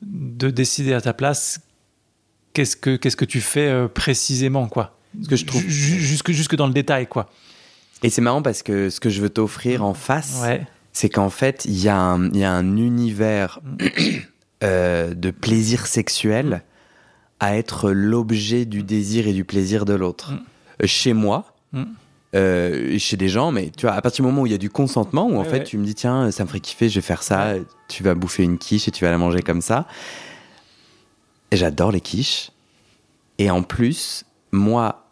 de 0.01 0.49
décider 0.49 0.93
à 0.93 1.01
ta 1.01 1.13
place 1.13 1.59
qu'est-ce 2.53 2.75
que 2.75 2.95
qu'est-ce 2.97 3.15
que 3.15 3.25
tu 3.25 3.39
fais 3.39 3.67
euh, 3.69 3.87
précisément, 3.87 4.67
quoi. 4.67 4.97
Ce 5.23 5.27
que 5.29 5.35
je 5.35 5.45
trouve- 5.45 5.61
Ju- 5.67 5.99
jusque 6.01 6.31
jusque 6.31 6.55
dans 6.55 6.67
le 6.67 6.73
détail, 6.73 7.07
quoi. 7.07 7.29
Et 8.03 8.09
c'est 8.09 8.21
marrant 8.21 8.41
parce 8.41 8.63
que 8.63 8.89
ce 8.89 8.99
que 8.99 9.09
je 9.09 9.21
veux 9.21 9.29
t'offrir 9.29 9.83
en 9.83 9.93
face, 9.93 10.39
Ouais. 10.43 10.65
c'est 10.93 11.09
qu'en 11.09 11.29
fait, 11.29 11.65
il 11.65 11.77
y, 11.81 11.89
a 11.89 11.97
un- 11.99 12.29
il 12.29 12.37
y 12.37 12.43
a 12.43 12.51
un 12.51 12.77
univers 12.77 13.59
Mm. 13.63 13.77
euh, 14.63 15.13
de 15.13 15.31
plaisir 15.31 15.87
sexuel 15.87 16.63
à 17.39 17.55
être 17.57 17.91
l'objet 17.91 18.65
du 18.65 18.81
désir 18.83 19.27
et 19.27 19.33
du 19.33 19.43
plaisir 19.45 19.85
de 19.85 19.93
l'autre. 19.93 20.31
Mm. 20.33 20.39
Euh, 20.83 20.87
Chez 20.87 21.13
moi, 21.13 21.53
Mm. 21.73 21.83
euh, 22.35 22.97
chez 22.99 23.17
des 23.17 23.29
gens, 23.29 23.51
mais 23.51 23.71
tu 23.75 23.85
vois, 23.87 23.95
à 23.95 24.01
partir 24.01 24.23
du 24.23 24.29
moment 24.29 24.43
où 24.43 24.45
il 24.45 24.51
y 24.51 24.55
a 24.55 24.59
du 24.59 24.69
consentement, 24.69 25.25
où 25.27 25.35
en 25.37 25.43
Ouais, 25.43 25.49
fait 25.49 25.57
ouais. 25.59 25.63
tu 25.63 25.77
me 25.77 25.85
dis, 25.85 25.95
tiens, 25.95 26.29
ça 26.31 26.43
me 26.43 26.47
ferait 26.47 26.59
kiffer, 26.59 26.89
je 26.89 26.95
vais 26.95 27.01
faire 27.05 27.23
ça, 27.23 27.53
tu 27.87 28.03
vas 28.03 28.13
bouffer 28.15 28.43
une 28.43 28.57
quiche 28.59 28.87
et 28.87 28.91
tu 28.91 29.03
vas 29.05 29.11
la 29.11 29.17
manger 29.17 29.41
comme 29.41 29.61
ça. 29.61 29.87
J'adore 31.51 31.91
les 31.91 32.01
quiches. 32.01 32.51
Et 33.39 33.49
en 33.51 33.63
plus, 33.63 34.25
moi, 34.51 35.06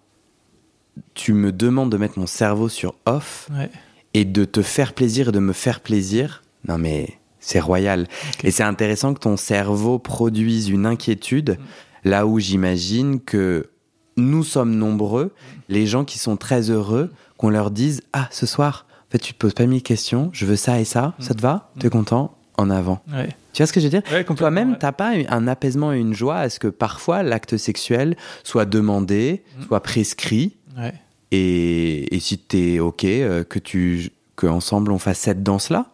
tu 1.14 1.34
me 1.34 1.52
demandes 1.52 1.92
de 1.92 1.98
mettre 1.98 2.20
mon 2.20 2.28
cerveau 2.28 2.70
sur 2.70 2.96
off 3.06 3.50
Ouais. 3.56 3.70
et 4.14 4.26
de 4.26 4.46
te 4.46 4.62
faire 4.62 4.94
plaisir 4.94 5.30
et 5.30 5.32
de 5.32 5.40
me 5.40 5.54
faire 5.54 5.80
plaisir, 5.82 6.44
non 6.68 6.78
mais 6.78 7.18
c'est 7.40 7.60
royal. 7.60 8.08
Et 8.44 8.52
c'est 8.52 8.64
intéressant 8.64 9.14
que 9.14 9.20
ton 9.20 9.38
cerveau 9.38 10.00
produise 10.00 10.70
une 10.70 10.86
inquiétude 10.86 11.58
là 12.04 12.26
où 12.26 12.40
j'imagine 12.40 13.20
que 13.20 13.70
nous 14.18 14.44
sommes 14.44 14.76
nombreux, 14.76 15.34
les 15.70 15.86
gens 15.86 16.06
qui 16.06 16.18
sont 16.20 16.38
très 16.38 16.70
heureux, 16.70 17.12
qu'on 17.38 17.50
leur 17.50 17.70
dise 17.72 18.02
Ah, 18.14 18.28
ce 18.32 18.46
soir, 18.46 18.86
en 19.08 19.12
fait, 19.12 19.20
tu 19.20 19.34
te 19.34 19.38
poses 19.38 19.54
pas 19.54 19.66
mille 19.66 19.84
questions, 19.84 20.30
je 20.34 20.46
veux 20.46 20.56
ça 20.56 20.80
et 20.80 20.86
ça, 20.86 21.14
ça 21.20 21.34
te 21.34 21.42
va? 21.42 21.72
T'es 21.80 21.90
content? 21.90 22.36
En 22.58 22.70
avant. 22.70 23.02
Ouais. 23.12 23.28
Tu 23.52 23.62
vois 23.62 23.68
ce 23.68 23.74
que 23.74 23.82
je 23.82 23.86
veux 23.88 23.90
dire? 23.92 24.02
Ouais, 24.12 24.24
Toi-même, 24.24 24.72
ouais. 24.72 24.78
t'as 24.80 24.94
pas 24.94 25.12
un 25.28 25.48
apaisement 25.48 25.92
et 25.92 26.00
une 26.00 26.14
joie 26.14 26.38
à 26.38 26.50
ce 26.50 26.58
que 26.58 26.70
parfois 26.70 27.22
l'acte 27.22 27.58
sexuel 27.58 28.16
soit 28.46 28.64
demandé, 28.66 29.44
soit 29.68 29.82
prescrit, 29.84 30.56
Ouais. 30.78 30.94
et, 31.32 32.16
et 32.16 32.20
si 32.20 32.38
t'es 32.38 32.80
ok, 32.80 33.04
euh, 33.06 33.44
que 33.44 33.60
tu 33.60 34.12
que 34.36 34.48
ensemble 34.48 34.92
on 34.92 35.00
fasse 35.00 35.20
cette 35.20 35.44
danse 35.44 35.70
là. 35.70 35.86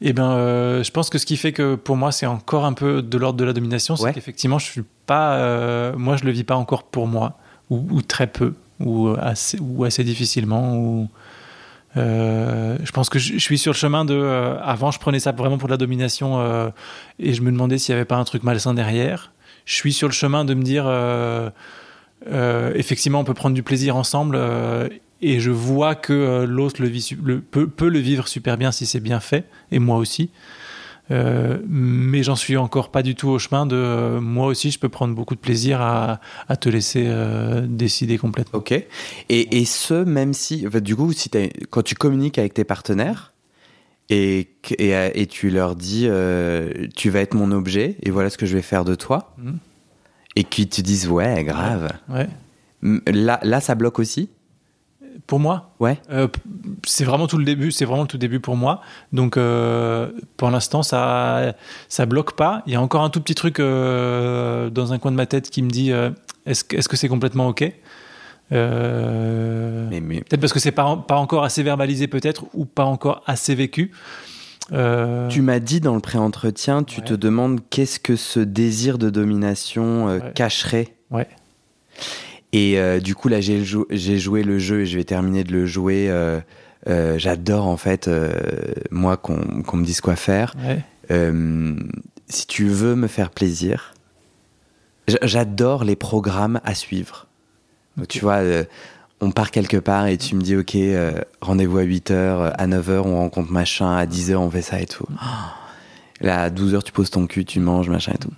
Eh 0.00 0.12
ben, 0.12 0.30
euh, 0.32 0.84
je 0.84 0.90
pense 0.92 1.10
que 1.10 1.18
ce 1.18 1.26
qui 1.26 1.36
fait 1.36 1.52
que 1.52 1.74
pour 1.74 1.96
moi 1.96 2.12
c'est 2.12 2.26
encore 2.26 2.64
un 2.64 2.72
peu 2.72 3.02
de 3.02 3.18
l'ordre 3.18 3.38
de 3.38 3.44
la 3.44 3.52
domination, 3.52 3.96
c'est 3.96 4.04
Ouais. 4.04 4.12
qu'effectivement 4.12 4.58
je 4.58 4.66
suis 4.66 4.84
pas, 5.06 5.34
euh, 5.36 5.92
moi 5.96 6.16
je 6.16 6.24
le 6.24 6.30
vis 6.30 6.44
pas 6.44 6.54
encore 6.56 6.84
pour 6.84 7.06
moi 7.06 7.38
ou, 7.70 7.84
ou 7.90 8.02
très 8.02 8.26
peu 8.28 8.54
ou 8.80 9.08
assez 9.20 9.58
ou 9.60 9.84
assez 9.84 10.04
difficilement 10.04 10.76
ou 10.76 11.08
euh, 11.96 12.76
je 12.84 12.92
pense 12.92 13.08
que 13.08 13.18
je, 13.18 13.38
suis 13.38 13.58
sur 13.58 13.72
le 13.72 13.76
chemin 13.76 14.04
de. 14.04 14.14
avant, 14.62 14.90
je 14.92 15.00
prenais 15.00 15.18
ça 15.18 15.32
vraiment 15.32 15.58
pour 15.58 15.68
de 15.68 15.72
la 15.72 15.78
domination 15.78 16.70
et 17.18 17.32
je 17.32 17.42
me 17.42 17.50
demandais 17.50 17.78
s'il 17.78 17.92
y 17.92 17.96
avait 17.96 18.04
pas 18.04 18.16
un 18.16 18.24
truc 18.24 18.44
malsain 18.44 18.74
derrière. 18.74 19.32
Je 19.64 19.74
suis 19.74 19.92
sur 19.92 20.06
le 20.06 20.12
chemin 20.14 20.44
de 20.44 20.54
me 20.54 20.62
dire, 20.62 20.84
euh, 22.26 22.72
effectivement, 22.74 23.20
on 23.20 23.24
peut 23.24 23.34
prendre 23.34 23.54
du 23.54 23.62
plaisir 23.62 23.96
ensemble 23.96 24.34
euh, 24.36 24.88
et 25.22 25.40
je 25.40 25.50
vois 25.50 25.94
que 25.94 26.12
euh, 26.12 26.46
l'autre 26.46 26.82
le 26.82 26.90
le- 27.24 27.40
peut, 27.40 27.66
peut 27.68 27.88
le 27.88 27.98
vivre 27.98 28.28
super 28.28 28.56
bien 28.56 28.72
si 28.72 28.86
c'est 28.86 29.00
bien 29.00 29.20
fait 29.20 29.44
et 29.72 29.78
moi 29.78 29.96
aussi. 29.98 30.30
Euh, 31.10 31.56
mais 31.66 32.22
j'en 32.22 32.36
suis 32.36 32.58
encore 32.58 32.90
pas 32.90 33.02
du 33.02 33.14
tout 33.14 33.28
au 33.28 33.38
chemin 33.38 33.64
de 33.64 33.74
euh, 33.76 34.20
moi 34.20 34.46
aussi 34.46 34.70
je 34.70 34.78
peux 34.78 34.90
prendre 34.90 35.14
beaucoup 35.14 35.34
de 35.34 35.40
plaisir 35.40 35.80
à, 35.80 36.20
à 36.48 36.56
te 36.56 36.68
laisser 36.68 37.04
euh, 37.06 37.64
décider 37.66 38.18
complètement. 38.18 38.58
Ok. 38.58 38.72
Et, 38.72 38.86
et 39.30 39.64
ce, 39.64 40.04
même 40.04 40.34
si, 40.34 40.66
en 40.66 40.70
fait, 40.70 40.82
du 40.82 40.94
coup, 40.94 41.10
si 41.14 41.30
quand 41.70 41.80
tu 41.82 41.94
communiques 41.94 42.38
avec 42.38 42.52
tes 42.52 42.64
partenaires 42.64 43.32
et, 44.10 44.50
que- 44.62 44.74
et, 44.78 44.92
et 45.22 45.26
tu 45.26 45.48
leur 45.48 45.76
dis, 45.76 46.06
tu 46.94 47.08
vas 47.08 47.20
être 47.20 47.34
mon 47.34 47.52
objet 47.52 47.96
et 48.02 48.10
voilà 48.10 48.28
ce 48.28 48.36
que 48.36 48.44
je 48.44 48.54
vais 48.54 48.62
faire 48.62 48.84
de 48.84 48.94
toi, 48.94 49.34
Mhm. 49.38 49.58
Et 50.38 50.44
qu'ils 50.44 50.68
te 50.68 50.80
disent, 50.80 51.08
ouais, 51.08 51.42
grave. 51.42 51.88
Ouais. 52.08 52.28
Là, 53.06 53.40
là, 53.42 53.60
ça 53.60 53.74
bloque 53.74 53.98
aussi? 53.98 54.30
Pour 55.26 55.40
moi, 55.40 55.74
Ouais. 55.80 56.00
Euh, 56.10 56.28
c'est 56.86 57.02
vraiment 57.04 57.26
tout 57.26 57.38
le 57.38 57.44
début, 57.44 57.72
c'est 57.72 57.84
vraiment 57.84 58.02
le 58.02 58.08
tout 58.08 58.18
début 58.18 58.38
pour 58.38 58.56
moi. 58.56 58.80
Donc 59.12 59.36
euh, 59.36 60.10
pour 60.36 60.48
l'instant 60.50 60.82
ça 60.82 61.54
ça 61.88 62.06
bloque 62.06 62.32
pas. 62.34 62.62
Il 62.66 62.72
y 62.72 62.76
a 62.76 62.80
encore 62.80 63.02
un 63.02 63.10
tout 63.10 63.20
petit 63.20 63.34
truc 63.34 63.58
euh, 63.58 64.70
dans 64.70 64.92
un 64.92 64.98
coin 64.98 65.10
de 65.10 65.16
ma 65.16 65.26
tête 65.26 65.50
qui 65.50 65.60
me 65.60 65.70
dit 65.70 65.90
est-ce 66.46 66.64
que 66.64 66.76
est-ce 66.76 66.88
que 66.88 66.96
c'est 66.96 67.08
complètement 67.08 67.48
ok? 67.48 67.60
Mais, 68.50 70.00
mais 70.00 70.20
Peut-être 70.20 70.40
parce 70.40 70.52
que 70.52 70.60
c'est 70.60 70.72
pas 70.72 70.96
pas 70.96 71.16
encore 71.16 71.44
assez 71.44 71.62
verbalisé 71.62 72.06
peut-être 72.06 72.46
ou 72.54 72.64
pas 72.64 72.84
encore 72.84 73.22
assez 73.26 73.54
vécu. 73.54 73.90
Euh, 74.72 75.28
tu 75.28 75.40
m'as 75.42 75.60
dit 75.60 75.80
dans 75.80 75.94
le 75.94 76.00
pré-entretien, 76.00 76.82
tu 76.82 77.00
Ouais. 77.00 77.06
te 77.06 77.14
demandes 77.14 77.60
qu'est-ce 77.70 77.98
que 77.98 78.16
ce 78.16 78.40
désir 78.40 78.98
de 78.98 79.08
domination 79.10 80.08
euh, 80.08 80.18
Ouais. 80.20 80.32
cacherait. 80.34 80.88
Ouais. 81.10 81.26
Et 82.52 82.78
euh, 82.78 83.00
du 83.00 83.14
coup, 83.14 83.28
là, 83.28 83.40
j'ai 83.40 83.64
jou- 83.64 83.86
j'ai 83.90 84.18
joué 84.18 84.42
le 84.42 84.58
jeu 84.58 84.80
et 84.82 84.86
je 84.86 84.96
vais 84.96 85.04
terminer 85.04 85.44
de 85.44 85.52
le 85.52 85.66
jouer. 85.66 86.10
J'adore, 87.16 87.66
en 87.66 87.76
fait, 87.76 88.10
moi, 88.90 89.16
qu'on 89.16 89.36
me 89.76 89.84
dise 89.84 90.00
quoi 90.00 90.16
faire. 90.16 90.54
ouais. 90.66 91.32
Si 92.30 92.46
tu 92.46 92.66
veux 92.68 92.94
me 92.94 93.06
faire 93.06 93.30
plaisir, 93.30 93.94
j'adore 95.22 95.84
les 95.84 95.96
programmes 95.96 96.60
à 96.64 96.74
suivre. 96.74 97.26
Tu 98.08 98.20
vois, 98.20 98.40
on 99.20 99.30
part 99.30 99.50
quelque 99.50 99.76
part 99.76 100.06
et 100.06 100.16
tu 100.16 100.34
me 100.36 100.42
dis, 100.42 100.56
OK, 100.56 100.74
euh, 100.76 101.20
rendez-vous 101.40 101.78
à 101.78 101.84
8h, 101.84 102.52
à 102.56 102.66
9h, 102.66 103.02
on 103.04 103.16
rencontre 103.16 103.50
machin, 103.50 103.96
à 103.96 104.06
10h, 104.06 104.36
on 104.36 104.50
fait 104.50 104.62
ça 104.62 104.80
et 104.80 104.86
tout. 104.86 105.06
Oh. 105.10 105.16
Là, 106.20 106.42
à 106.42 106.50
12h, 106.50 106.82
tu 106.82 106.92
poses 106.92 107.10
ton 107.10 107.26
cul, 107.26 107.44
tu 107.44 107.60
manges, 107.60 107.88
machin 107.88 108.12
et 108.14 108.18
tout. 108.18 108.32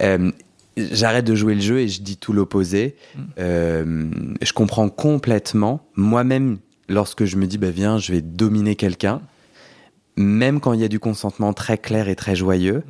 Euh, 0.00 0.30
J'arrête 0.76 1.24
de 1.24 1.34
jouer 1.34 1.54
le 1.54 1.60
jeu 1.60 1.80
et 1.80 1.88
je 1.88 2.00
dis 2.00 2.16
tout 2.16 2.32
l'opposé. 2.32 2.96
Euh, 3.38 4.08
je 4.40 4.52
comprends 4.52 4.88
complètement. 4.88 5.84
Moi-même, 5.94 6.58
lorsque 6.88 7.24
je 7.24 7.36
me 7.36 7.46
dis, 7.46 7.58
bah, 7.58 7.70
viens, 7.70 7.98
je 7.98 8.12
vais 8.12 8.22
dominer 8.22 8.76
quelqu'un, 8.76 9.20
même 10.16 10.60
quand 10.60 10.72
il 10.72 10.80
y 10.80 10.84
a 10.84 10.88
du 10.88 11.00
consentement 11.00 11.52
très 11.52 11.76
clair 11.76 12.08
et 12.08 12.16
très 12.16 12.36
joyeux, 12.36 12.82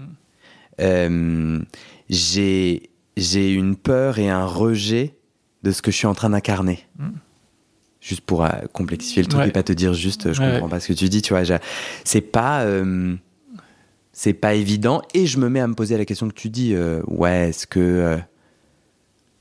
j'ai 2.09 2.91
j'ai 3.17 3.53
une 3.53 3.77
peur 3.77 4.19
et 4.19 4.31
un 4.31 4.47
rejet 4.47 5.15
de 5.63 5.73
ce 5.73 5.83
que 5.83 5.91
je 5.91 5.97
suis 5.97 6.07
en 6.07 6.15
train 6.15 6.31
d'incarner. 6.31 6.87
Mm. 6.99 7.09
Juste 8.01 8.23
pour 8.23 8.45
euh, 8.45 8.49
complexifier 8.73 9.23
le 9.23 9.29
truc 9.29 9.43
Ouais. 9.43 9.49
et 9.49 9.53
pas 9.53 9.63
te 9.63 9.73
dire 9.73 9.93
juste, 9.93 10.27
euh, 10.27 10.33
je 10.33 10.41
Ouais, 10.41 10.53
comprends 10.55 10.69
pas 10.71 10.81
ce 10.81 10.89
que 10.89 10.93
tu 10.95 11.09
dis, 11.09 11.21
tu 11.23 11.35
vois. 11.35 11.43
C'est 12.05 12.21
pas. 12.23 12.63
euh, 12.63 13.15
c'est 14.13 14.33
pas 14.35 14.55
évident 14.55 15.03
et 15.15 15.27
je 15.27 15.39
me 15.39 15.49
mets 15.49 15.61
à 15.61 15.67
me 15.69 15.75
poser 15.75 15.97
la 15.97 16.05
question 16.05 16.29
que 16.29 16.35
tu 16.35 16.49
dis 16.51 16.75
euh, 16.75 17.01
ouais 17.07 17.51
est-ce 17.51 17.67
que 17.67 17.79
euh, 17.81 18.17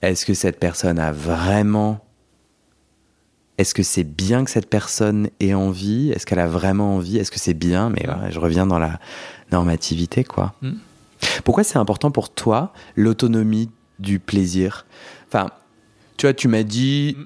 est-ce 0.01 0.25
que 0.25 0.33
cette 0.35 0.59
personne 0.59 0.99
a 0.99 1.11
vraiment 1.11 2.05
est-ce 3.57 3.73
que 3.73 3.83
c'est 3.83 4.03
bien 4.05 4.45
que 4.45 4.51
cette 4.51 4.69
personne 4.69 5.29
ait 5.39 5.55
envie 5.55 6.11
est-ce 6.11 6.25
qu'elle 6.25 6.39
a 6.39 6.47
vraiment 6.47 6.95
envie 6.95 7.17
est-ce 7.17 7.31
que 7.31 7.39
c'est 7.39 7.55
bien 7.55 7.89
mais 7.89 8.07
ouais, 8.07 8.31
je 8.31 8.39
reviens 8.39 8.67
dans 8.67 8.79
la 8.79 8.99
normativité 9.51 10.23
quoi 10.23 10.53
Mm. 10.61 10.73
pourquoi 11.43 11.63
c'est 11.63 11.79
important 11.79 12.11
pour 12.11 12.29
toi 12.29 12.71
l'autonomie 12.95 13.69
du 13.97 14.19
plaisir? 14.19 14.85
Enfin 15.27 15.49
tu 16.15 16.27
vois 16.27 16.33
tu 16.33 16.47
m'as 16.47 16.63
dit 16.63 17.17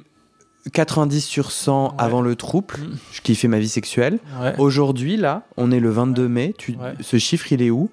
90 0.71 1.21
sur 1.25 1.51
100 1.51 1.87
Ouais. 1.87 1.91
avant 1.97 2.21
le 2.21 2.35
trouble 2.35 2.75
Mm. 2.79 2.95
je 3.11 3.21
kiffais 3.21 3.47
ma 3.47 3.59
vie 3.59 3.67
sexuelle 3.69 4.19
Ouais. 4.41 4.53
Aujourd'hui, 4.57 5.17
là, 5.17 5.43
on 5.57 5.71
est 5.71 5.79
le 5.79 5.89
22 5.89 6.27
mai. 6.27 6.53
Tu. 6.57 6.75
Ce 7.01 7.17
chiffre, 7.17 7.51
il 7.51 7.61
est 7.61 7.69
où? 7.69 7.89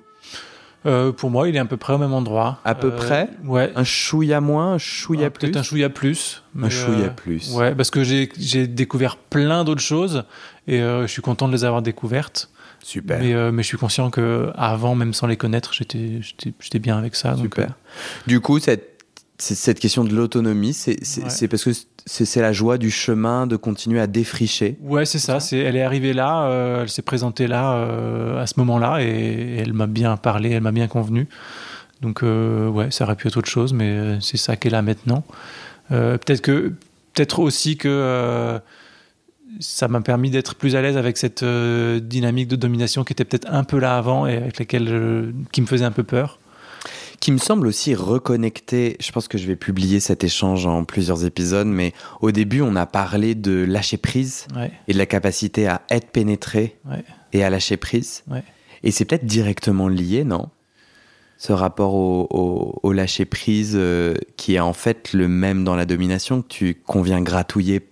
Euh, 0.87 1.13
pour 1.13 1.29
moi, 1.31 1.47
il 1.49 1.57
est 1.57 1.59
à 1.59 1.65
peu 1.67 1.77
près 1.77 1.93
au 1.93 1.99
même 1.99 2.15
endroit. 2.15 2.59
À 2.65 2.75
peu 2.75 2.87
Euh, 2.89 2.97
près? 2.97 3.29
Ouais. 3.45 3.71
Un 3.77 3.85
chouïa 3.85 4.41
moins, 4.41 4.73
un 4.75 4.79
chouïa 4.79 5.27
Ah, 5.27 5.31
plus 5.31 5.41
Peut-être 5.41 5.57
un 5.59 5.63
chouïa 5.63 5.91
plus. 5.91 6.43
Un 6.59 6.71
chouïa 6.71 7.07
euh, 7.07 7.09
plus. 7.11 7.53
Ouais, 7.53 7.75
parce 7.75 7.91
que 7.91 8.03
j'ai 8.03 8.67
découvert 8.67 9.17
plein 9.19 9.65
d'autres 9.65 9.83
choses 9.83 10.25
et 10.67 10.79
je 10.79 11.07
suis 11.07 11.21
content 11.23 11.49
de 11.49 11.53
les 11.53 11.65
avoir 11.65 11.83
découvertes. 11.83 12.49
Super. 12.83 13.21
Mais, 13.21 13.35
euh, 13.35 13.53
mais 13.53 13.63
je 13.63 13.69
suis 13.69 13.77
conscient 13.77 14.09
que 14.09 14.51
avant, 14.57 14.95
même 14.95 15.13
sans 15.13 15.27
les 15.27 15.37
connaître, 15.37 15.75
j'étais 15.75 16.79
bien 16.79 16.97
avec 16.97 17.15
ça. 17.15 17.33
donc, 17.33 17.43
Super. 17.43 17.75
Du 18.27 18.41
coup, 18.41 18.59
cette, 18.59 18.90
cette 19.41 19.81
question 19.81 20.05
de 20.05 20.15
l'autonomie, 20.15 20.73
c'est 20.73 20.99
Ouais. 21.25 21.49
parce 21.49 21.65
que 21.65 21.71
c'est 22.07 22.41
la 22.41 22.53
joie 22.53 22.79
du 22.79 22.91
chemin 22.91 23.47
de 23.47 23.57
continuer 23.57 24.01
à 24.01 24.07
défricher. 24.07 24.77
Ouais, 24.83 25.05
c'est 25.05 25.19
ça. 25.19 25.39
Elle 25.53 25.77
est 25.77 25.83
arrivée 25.83 26.13
là, 26.13 26.45
euh, 26.45 26.83
elle 26.83 26.89
s'est 26.89 27.03
présentée 27.03 27.47
là 27.47 27.75
euh, 27.75 28.43
à 28.43 28.47
ce 28.47 28.55
moment-là 28.59 29.03
et, 29.03 29.57
elle 29.59 29.73
m'a 29.73 29.87
bien 29.87 30.17
parlé, 30.17 30.51
elle 30.51 30.63
m'a 30.63 30.73
bien 30.73 30.89
convenu. 30.89 31.29
Donc 32.01 32.23
euh, 32.23 32.69
ouais, 32.69 32.91
ça 32.91 33.05
aurait 33.05 33.17
pu 33.17 33.29
être 33.29 33.37
autre 33.37 33.49
chose, 33.49 33.73
mais 33.73 33.91
euh, 33.91 34.21
c'est 34.21 34.37
ça 34.37 34.57
qu'elle 34.57 34.75
a 34.75 34.83
maintenant. 34.83 35.25
Euh, 35.93 36.17
peut-être 36.19 36.41
que, 36.41 36.73
peut-être 37.15 37.41
aussi 37.41 37.77
que 37.77 38.59
ça 39.59 39.89
m'a 39.89 40.01
permis 40.01 40.31
d'être 40.31 40.55
plus 40.55 40.77
à 40.77 40.83
l'aise 40.83 40.97
avec 40.97 41.17
cette 41.17 41.45
dynamique 41.45 42.49
de 42.49 42.57
domination 42.57 43.05
qui 43.05 43.13
était 43.13 43.25
peut-être 43.25 43.49
un 43.51 43.65
peu 43.65 43.79
là 43.79 43.97
avant 43.97 44.27
et 44.27 44.37
avec 44.37 44.59
laquelle 44.59 45.33
qui 45.53 45.61
me 45.61 45.67
faisait 45.67 45.85
un 45.85 45.91
peu 45.91 46.05
peur. 46.05 46.39
Qui 47.21 47.33
me 47.33 47.39
semble 47.39 47.67
aussi 47.67 47.95
reconnecter. 47.95 48.97
Je 49.01 49.13
pense 49.13 49.29
que 49.29 49.37
je 49.39 49.47
vais 49.47 49.57
publier 49.57 50.01
cet 50.01 50.25
échange 50.25 50.67
en 50.67 50.85
plusieurs 50.85 51.25
épisodes, 51.27 51.67
mais 51.67 51.93
au 52.23 52.33
début, 52.33 52.63
on 52.63 52.75
a 52.77 52.87
parlé 52.87 53.35
de 53.35 53.63
lâcher 53.65 53.99
prise 53.99 54.47
Ouais. 54.57 54.73
et 54.89 54.93
de 54.95 54.99
la 54.99 55.07
capacité 55.07 55.67
à 55.69 55.83
être 55.91 56.11
pénétré 56.11 56.79
Ouais. 56.91 57.05
et 57.35 57.45
à 57.45 57.51
lâcher 57.51 57.77
prise. 57.77 58.23
Ouais. 58.31 58.43
Et 58.83 58.91
c'est 58.91 59.05
peut-être 59.05 59.27
directement 59.27 59.89
lié, 59.89 60.25
non? 60.25 60.49
Ce 61.37 61.53
rapport 61.53 61.95
au, 61.95 62.27
au- 62.31 62.81
au 62.83 62.93
lâcher 62.93 63.25
prise 63.27 63.73
euh, 63.75 64.15
qui 64.37 64.55
est 64.55 64.61
en 64.61 64.73
fait 64.73 65.13
le 65.13 65.29
même 65.29 65.65
dans 65.65 65.77
la 65.77 65.85
domination, 65.87 66.41
que 66.43 66.49
tu 66.49 66.75
conviens 66.87 67.21
gratouiller 67.23 67.87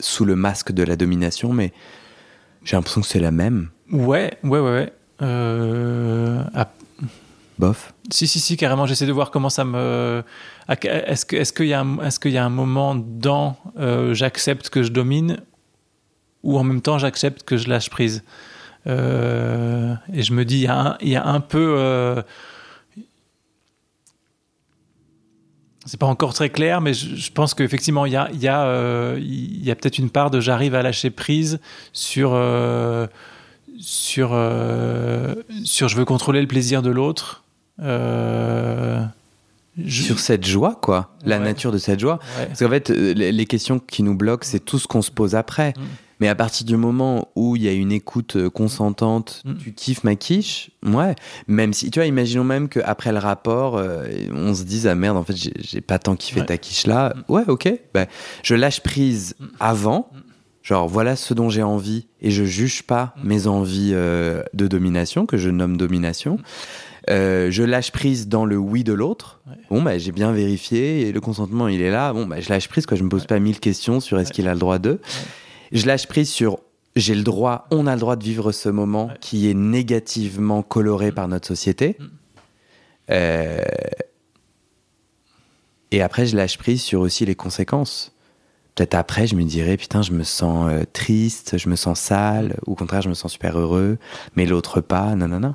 sous 0.00 0.24
le 0.24 0.34
masque 0.36 0.72
de 0.72 0.82
la 0.82 0.96
domination, 0.96 1.52
mais 1.52 1.72
j'ai 2.64 2.76
l'impression 2.76 3.00
que 3.00 3.06
c'est 3.06 3.20
la 3.20 3.30
même. 3.30 3.70
Ouais, 3.92 4.36
ouais, 4.42 4.58
ouais. 4.58 4.70
ouais. 4.70 4.92
Euh, 5.22 6.42
Bof. 7.58 7.94
si, 8.10 8.26
si, 8.26 8.38
si, 8.40 8.56
carrément. 8.56 8.86
J'essaie 8.86 9.06
de 9.06 9.12
voir 9.12 9.30
comment 9.30 9.48
ça 9.48 9.64
me. 9.64 10.22
Est-ce 10.68 11.24
que- 11.24 11.36
est-ce 11.36 11.52
qu'il 11.52 11.66
y, 11.66 11.72
a 11.74 11.80
un- 11.80 11.98
est-ce 12.00 12.20
qu'il 12.20 12.32
y 12.32 12.38
a 12.38 12.44
un 12.44 12.50
moment 12.50 12.94
dans 12.94 13.56
euh, 13.78 14.12
j'accepte 14.14 14.68
que 14.68 14.82
je 14.82 14.90
domine 14.90 15.38
ou 16.42 16.58
en 16.58 16.64
même 16.64 16.80
temps 16.82 16.98
j'accepte 16.98 17.42
que 17.44 17.56
je 17.56 17.68
lâche 17.68 17.88
prise 17.90 18.22
Euh, 18.86 19.94
Et 20.12 20.22
je 20.22 20.32
me 20.32 20.44
dis, 20.44 20.58
il 20.58 20.62
y 20.62 20.66
a 20.68 20.78
un, 20.78 20.98
il 21.00 21.08
y 21.08 21.16
a 21.16 21.26
un 21.26 21.40
peu. 21.40 21.74
euh, 21.78 22.22
c'est 25.86 25.98
pas 26.00 26.06
encore 26.06 26.34
très 26.34 26.50
clair, 26.50 26.80
mais 26.80 26.94
je, 26.94 27.14
je 27.16 27.32
pense 27.32 27.54
qu'effectivement, 27.54 28.06
il 28.06 28.12
y 28.12 28.16
a, 28.16 28.28
y 28.32 28.48
a, 28.48 28.64
euh, 28.66 29.18
a 29.70 29.74
peut-être 29.76 29.98
une 29.98 30.10
part 30.10 30.30
de 30.30 30.40
j'arrive 30.40 30.74
à 30.74 30.82
lâcher 30.82 31.10
prise 31.10 31.60
sur, 31.92 32.30
euh, 32.34 33.06
sur, 33.78 34.28
sur 35.64 35.88
je 35.88 35.96
veux 35.96 36.04
contrôler 36.04 36.40
le 36.40 36.48
plaisir 36.48 36.82
de 36.82 36.90
l'autre. 36.90 37.44
Euh, 37.82 39.02
je- 39.78 40.02
Sur 40.02 40.18
cette 40.18 40.46
joie, 40.46 40.78
quoi. 40.80 41.10
La 41.24 41.38
Ouais. 41.38 41.44
nature 41.44 41.72
de 41.72 41.78
cette 41.78 42.00
joie. 42.00 42.18
ouais. 42.38 42.46
Parce 42.46 42.60
qu'en 42.60 42.68
fait, 42.70 42.90
euh, 42.90 43.12
les 43.14 43.44
questions 43.46 43.78
qui 43.78 44.02
nous 44.02 44.14
bloquent, 44.16 44.46
c'est 44.46 44.64
tout 44.64 44.78
ce 44.78 44.86
qu'on 44.86 45.02
se 45.02 45.10
pose 45.10 45.34
après. 45.34 45.70
Mm. 45.76 45.82
Mais 46.18 46.28
à 46.28 46.34
partir 46.34 46.64
du 46.64 46.78
moment 46.78 47.28
où 47.36 47.56
il 47.56 47.62
y 47.64 47.68
a 47.68 47.72
une 47.72 47.92
écoute 47.92 48.36
euh, 48.36 48.48
consentante, 48.48 49.42
Mm. 49.44 49.54
tu 49.58 49.72
kiffes 49.74 50.02
ma 50.02 50.14
quiche, 50.14 50.70
ouais. 50.86 51.14
Même 51.46 51.74
si, 51.74 51.90
tu 51.90 51.98
vois, 51.98 52.06
imaginons 52.06 52.44
même 52.44 52.70
qu'après 52.70 53.12
le 53.12 53.18
rapport, 53.18 53.76
euh, 53.76 54.06
on 54.32 54.54
se 54.54 54.62
dise, 54.64 54.86
ah 54.86 54.94
merde, 54.94 55.18
en 55.18 55.24
fait, 55.24 55.36
j'ai- 55.36 55.80
pas 55.82 55.98
tant 55.98 56.16
kiffé 56.16 56.40
Ouais. 56.40 56.46
ta 56.46 56.56
quiche 56.56 56.86
là. 56.86 57.12
Mm. 57.14 57.32
Ouais, 57.32 57.42
ok. 57.48 57.70
Bah, 57.92 58.06
je 58.42 58.54
lâche 58.54 58.80
prise 58.80 59.34
avant. 59.60 60.08
Genre, 60.62 60.88
voilà 60.88 61.14
ce 61.16 61.32
dont 61.34 61.48
j'ai 61.50 61.62
envie 61.62 62.06
et 62.20 62.30
je 62.32 62.42
juge 62.44 62.82
pas 62.82 63.14
mes 63.22 63.46
envies 63.46 63.92
euh, 63.94 64.42
de 64.54 64.66
domination, 64.66 65.24
que 65.26 65.36
je 65.36 65.48
nomme 65.50 65.76
domination. 65.76 66.38
Euh, 67.08 67.50
je 67.50 67.62
lâche 67.62 67.92
prise 67.92 68.26
dans 68.28 68.44
le 68.44 68.56
oui 68.56 68.82
de 68.82 68.92
l'autre. 68.92 69.40
Ouais. 69.46 69.54
Bon, 69.70 69.82
bah, 69.82 69.96
j'ai 69.98 70.12
bien 70.12 70.32
vérifié 70.32 71.02
et 71.02 71.12
le 71.12 71.20
consentement, 71.20 71.68
il 71.68 71.80
est 71.80 71.90
là. 71.90 72.12
Bon, 72.12 72.26
bah, 72.26 72.40
je 72.40 72.48
lâche 72.48 72.68
prise, 72.68 72.84
quoi. 72.86 72.96
Je 72.96 73.04
me 73.04 73.08
pose 73.08 73.26
pas 73.26 73.38
mille 73.38 73.60
questions 73.60 74.00
sur 74.00 74.18
est-ce 74.18 74.30
Ouais. 74.30 74.34
qu'il 74.34 74.48
a 74.48 74.54
le 74.54 74.58
droit 74.58 74.78
de. 74.78 75.00
Je 75.72 75.86
lâche 75.86 76.06
prise 76.08 76.28
sur 76.30 76.58
j'ai 76.96 77.14
le 77.14 77.22
droit, 77.22 77.66
on 77.70 77.86
a 77.86 77.92
le 77.94 78.00
droit 78.00 78.16
de 78.16 78.24
vivre 78.24 78.52
ce 78.52 78.70
moment 78.70 79.10
qui 79.20 79.50
est 79.50 79.54
négativement 79.54 80.62
coloré 80.62 81.12
par 81.12 81.28
notre 81.28 81.46
société. 81.46 81.96
Mm. 81.98 82.04
Euh, 83.10 83.60
Et 85.92 86.02
après, 86.02 86.26
je 86.26 86.36
lâche 86.36 86.58
prise 86.58 86.82
sur 86.82 87.00
aussi 87.00 87.24
les 87.26 87.34
conséquences. 87.34 88.12
Peut-être 88.74 88.94
après, 88.94 89.26
je 89.26 89.36
me 89.36 89.44
dirais, 89.44 89.76
putain, 89.76 90.02
je 90.02 90.12
me 90.12 90.22
sens 90.24 90.68
euh, 90.70 90.84
triste, 90.92 91.56
je 91.58 91.68
me 91.68 91.76
sens 91.76 92.00
sale, 92.00 92.56
ou 92.66 92.72
au 92.72 92.74
contraire, 92.74 93.02
je 93.02 93.08
me 93.08 93.14
sens 93.14 93.32
super 93.32 93.58
heureux, 93.58 93.98
mais 94.34 94.44
l'autre 94.46 94.80
pas, 94.80 95.14
non, 95.14 95.28
non, 95.28 95.40
non. 95.40 95.54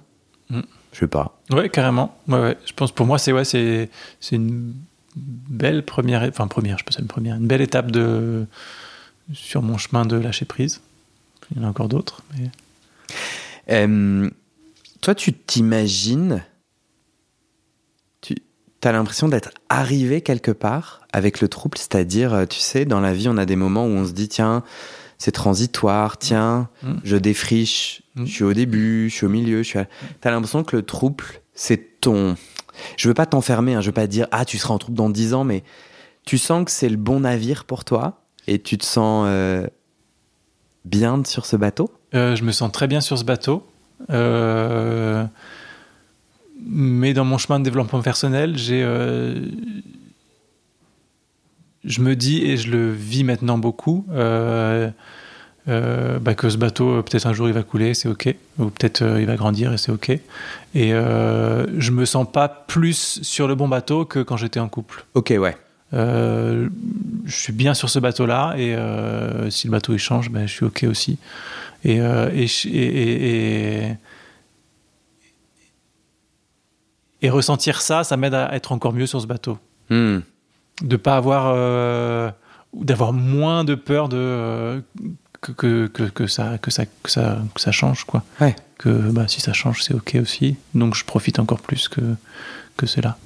Mm. 0.49 0.61
Je 0.91 0.99
sais 0.99 1.07
pas. 1.07 1.39
Ouais, 1.51 1.69
carrément. 1.69 2.17
Ouais, 2.27 2.39
ouais. 2.39 2.57
Je 2.65 2.73
pense 2.73 2.91
pour 2.91 3.05
moi, 3.05 3.17
c'est 3.17 3.31
ouais, 3.31 3.45
c'est 3.45 3.89
c'est 4.19 4.35
une 4.35 4.73
belle 5.15 5.83
première, 5.83 6.23
enfin 6.23 6.47
première, 6.47 6.77
je 6.77 6.85
dire 6.85 6.99
une 6.99 7.07
première, 7.07 7.35
une 7.35 7.47
belle 7.47 7.61
étape 7.61 7.91
de 7.91 8.45
sur 9.33 9.61
mon 9.61 9.77
chemin 9.77 10.05
de 10.05 10.17
lâcher 10.17 10.45
prise. 10.45 10.81
Il 11.51 11.57
y 11.57 11.59
en 11.61 11.67
a 11.67 11.69
encore 11.69 11.89
d'autres, 11.89 12.21
mais 12.33 12.49
Euh, 13.69 14.29
toi, 15.01 15.15
tu 15.15 15.33
t'imagines, 15.33 16.43
tu 18.21 18.35
as 18.83 18.91
l'impression 18.91 19.27
d'être 19.29 19.51
arrivé 19.69 20.21
quelque 20.21 20.51
part 20.51 21.01
avec 21.13 21.41
le 21.41 21.47
trouble, 21.47 21.77
c'est-à-dire, 21.77 22.45
tu 22.49 22.59
sais, 22.59 22.85
dans 22.85 22.99
la 22.99 23.13
vie, 23.13 23.29
on 23.29 23.37
a 23.37 23.45
des 23.45 23.55
moments 23.55 23.85
où 23.85 23.89
on 23.89 24.05
se 24.07 24.11
dit, 24.11 24.27
tiens, 24.27 24.63
c'est 25.21 25.31
transitoire, 25.31 26.17
tiens, 26.17 26.67
Mm. 26.81 26.93
je 27.03 27.15
défriche, 27.15 28.01
Mm. 28.15 28.25
je 28.25 28.31
suis 28.31 28.43
au 28.43 28.53
début, 28.53 29.07
je 29.09 29.15
suis 29.15 29.25
au 29.27 29.29
milieu, 29.29 29.57
je 29.61 29.67
suis. 29.67 29.77
À... 29.79 29.85
T'as 30.19 30.31
l'impression 30.31 30.63
que 30.63 30.75
le 30.75 30.81
trouble, 30.81 31.23
c'est 31.53 31.99
ton. 32.01 32.35
Je 32.97 33.07
veux 33.07 33.13
pas 33.13 33.27
t'enfermer, 33.27 33.75
hein, 33.75 33.81
je 33.81 33.85
veux 33.87 33.91
pas 33.93 34.07
te 34.07 34.11
dire, 34.11 34.25
ah, 34.31 34.45
tu 34.45 34.57
seras 34.57 34.73
en 34.73 34.79
trouble 34.79 34.97
dans 34.97 35.11
10 35.11 35.35
ans, 35.35 35.43
mais 35.43 35.63
tu 36.25 36.39
sens 36.39 36.65
que 36.65 36.71
c'est 36.71 36.89
le 36.89 36.97
bon 36.97 37.19
navire 37.19 37.65
pour 37.65 37.85
toi 37.85 38.23
et 38.47 38.57
tu 38.59 38.79
te 38.79 38.85
sens 38.85 39.25
euh, 39.27 39.67
bien 40.85 41.23
sur 41.23 41.45
ce 41.45 41.55
bateau? 41.55 41.91
Euh, 42.15 42.35
je 42.35 42.43
me 42.43 42.51
sens 42.51 42.71
très 42.71 42.87
bien 42.87 42.99
sur 43.01 43.17
ce 43.19 43.23
bateau. 43.23 43.63
Euh, 44.09 45.23
mais 46.65 47.13
dans 47.13 47.25
mon 47.25 47.37
chemin 47.37 47.59
de 47.59 47.63
développement 47.65 48.01
personnel, 48.01 48.57
j'ai, 48.57 48.81
je 51.83 52.01
me 52.01 52.15
dis 52.15 52.43
et 52.45 52.57
je 52.57 52.69
le 52.71 52.91
vis 52.91 53.23
maintenant 53.23 53.57
beaucoup 53.57 54.05
euh, 54.11 54.89
euh, 55.67 56.19
bah, 56.19 56.33
que 56.35 56.49
ce 56.49 56.57
bateau, 56.57 56.89
euh, 56.89 57.01
peut-être 57.01 57.25
un 57.27 57.33
jour 57.33 57.47
il 57.47 57.53
va 57.53 57.63
couler, 57.63 57.93
c'est 57.93 58.07
ok, 58.07 58.33
ou 58.59 58.65
peut-être 58.69 59.01
euh, 59.03 59.19
il 59.21 59.27
va 59.27 59.35
grandir 59.35 59.71
et 59.73 59.77
c'est 59.77 59.91
ok. 59.91 60.09
Et 60.09 60.89
je 60.91 61.91
me 61.91 62.05
sens 62.05 62.25
pas 62.31 62.47
plus 62.47 63.19
sur 63.23 63.47
le 63.47 63.55
bon 63.55 63.67
bateau 63.67 64.05
que 64.05 64.19
quand 64.19 64.37
j'étais 64.37 64.59
en 64.59 64.69
couple. 64.69 65.05
Ok, 65.15 65.33
ouais. 65.37 65.57
Je 65.93 66.69
suis 67.27 67.53
bien 67.53 67.73
sur 67.73 67.89
ce 67.89 67.99
bateau-là 67.99 68.55
et 68.57 68.75
si 69.51 69.67
le 69.67 69.71
bateau 69.71 69.93
il 69.93 69.99
change, 69.99 70.29
ben, 70.29 70.47
je 70.47 70.53
suis 70.53 70.65
ok 70.65 70.85
aussi. 70.89 71.17
Et, 71.83 71.95
et, 71.97 72.47
je- 72.47 72.67
et, 72.69 72.71
et- 72.71 73.85
et- 73.89 73.97
et 77.23 77.29
ressentir 77.29 77.81
ça, 77.81 78.03
ça 78.03 78.17
m'aide 78.17 78.33
à 78.33 78.55
être 78.55 78.71
encore 78.71 78.93
mieux 78.93 79.05
sur 79.05 79.21
ce 79.21 79.27
bateau. 79.27 79.57
Hmm. 79.89 80.19
De 80.81 80.95
pas 80.95 81.17
avoir, 81.17 81.53
euh, 81.55 82.31
ou 82.73 82.85
d'avoir 82.85 83.13
moins 83.13 83.63
de 83.63 83.75
peur 83.75 84.09
de 84.09 84.17
euh, 84.17 84.81
que, 85.41 85.51
que, 85.51 85.87
que, 85.87 86.03
que 86.03 86.27
ça 86.27 86.57
que 86.57 86.71
ça 86.71 86.85
que 86.85 87.09
ça 87.09 87.39
que 87.53 87.61
ça 87.61 87.71
change 87.71 88.05
quoi. 88.05 88.23
Ouais. 88.39 88.55
Que 88.77 88.89
bah, 88.89 89.27
si 89.27 89.41
ça 89.41 89.53
change, 89.53 89.83
c'est 89.83 89.93
ok 89.93 90.17
aussi. 90.21 90.57
Donc 90.73 90.95
je 90.95 91.05
profite 91.05 91.37
encore 91.39 91.59
plus 91.61 91.87
que 91.87 92.01
que 92.77 92.85
c'est 92.87 93.01
là. 93.01 93.17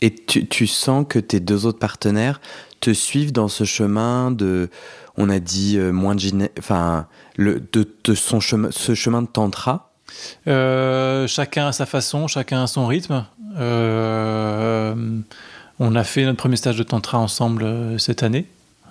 Et 0.00 0.14
tu, 0.14 0.46
tu 0.46 0.66
sens 0.66 1.06
que 1.08 1.18
tes 1.18 1.40
deux 1.40 1.66
autres 1.66 1.78
partenaires 1.78 2.40
te 2.80 2.92
suivent 2.92 3.32
dans 3.32 3.48
ce 3.48 3.64
chemin 3.64 4.30
de, 4.30 4.68
on 5.16 5.30
a 5.30 5.38
dit 5.38 5.78
euh, 5.78 5.92
moins 5.92 6.14
de, 6.14 6.50
enfin, 6.58 7.06
le, 7.36 7.60
de, 7.72 7.88
de 8.04 8.14
son 8.14 8.40
chemin, 8.40 8.70
ce 8.70 8.94
chemin 8.94 9.22
de 9.22 9.28
tantra? 9.28 9.92
Euh, 10.46 11.26
chacun 11.26 11.68
à 11.68 11.72
sa 11.72 11.86
façon, 11.86 12.28
chacun 12.28 12.62
à 12.64 12.66
son 12.66 12.86
rythme. 12.86 13.24
Euh, 13.56 14.94
on 15.78 15.94
a 15.94 16.04
fait 16.04 16.24
notre 16.24 16.38
premier 16.38 16.56
stage 16.56 16.76
de 16.76 16.82
tantra 16.82 17.18
ensemble 17.18 17.64
euh, 17.64 17.98
cette 17.98 18.22
année. 18.22 18.46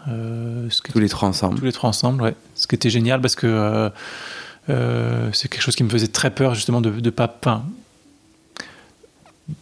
Euh, 0.07 0.67
ce 0.69 0.81
Tous 0.81 0.99
les 0.99 1.09
trois 1.09 1.29
ensemble. 1.29 1.59
tous 1.59 1.65
les 1.65 1.71
trois 1.71 1.89
ensemble, 1.89 2.21
ouais. 2.23 2.35
Ce 2.55 2.67
qui 2.67 2.75
était 2.75 2.89
génial 2.89 3.21
parce 3.21 3.35
que 3.35 3.91
c'est 4.67 5.47
quelque 5.49 5.61
chose 5.61 5.75
qui 5.75 5.83
me 5.83 5.89
faisait 5.89 6.07
très 6.07 6.29
peur 6.31 6.55
justement 6.55 6.81
de, 6.81 6.89
de 6.89 7.09
pas, 7.09 7.33
enfin, 7.41 7.63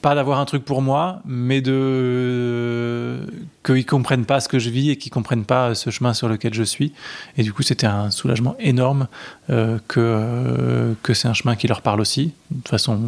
pas 0.01 0.15
d'avoir 0.15 0.39
un 0.39 0.45
truc 0.45 0.63
pour 0.63 0.81
moi, 0.81 1.21
mais 1.25 1.61
de 1.61 3.19
qu'ils 3.65 3.85
comprennent 3.85 4.25
pas 4.25 4.39
ce 4.39 4.47
que 4.47 4.59
je 4.59 4.69
vis 4.69 4.91
et 4.91 4.97
qu'ils 4.97 5.11
comprennent 5.11 5.45
pas 5.45 5.73
ce 5.75 5.89
chemin 5.89 6.13
sur 6.13 6.29
lequel 6.29 6.53
je 6.53 6.63
suis. 6.63 6.93
Et 7.37 7.43
du 7.43 7.51
coup, 7.51 7.63
c'était 7.63 7.87
un 7.87 8.11
soulagement 8.11 8.55
énorme 8.59 9.07
euh, 9.49 9.79
que 9.87 9.99
euh, 9.99 10.93
que 11.01 11.13
c'est 11.13 11.27
un 11.27 11.33
chemin 11.33 11.55
qui 11.55 11.67
leur 11.67 11.81
parle 11.81 11.99
aussi, 11.99 12.33
de 12.51 12.67
façon 12.67 12.99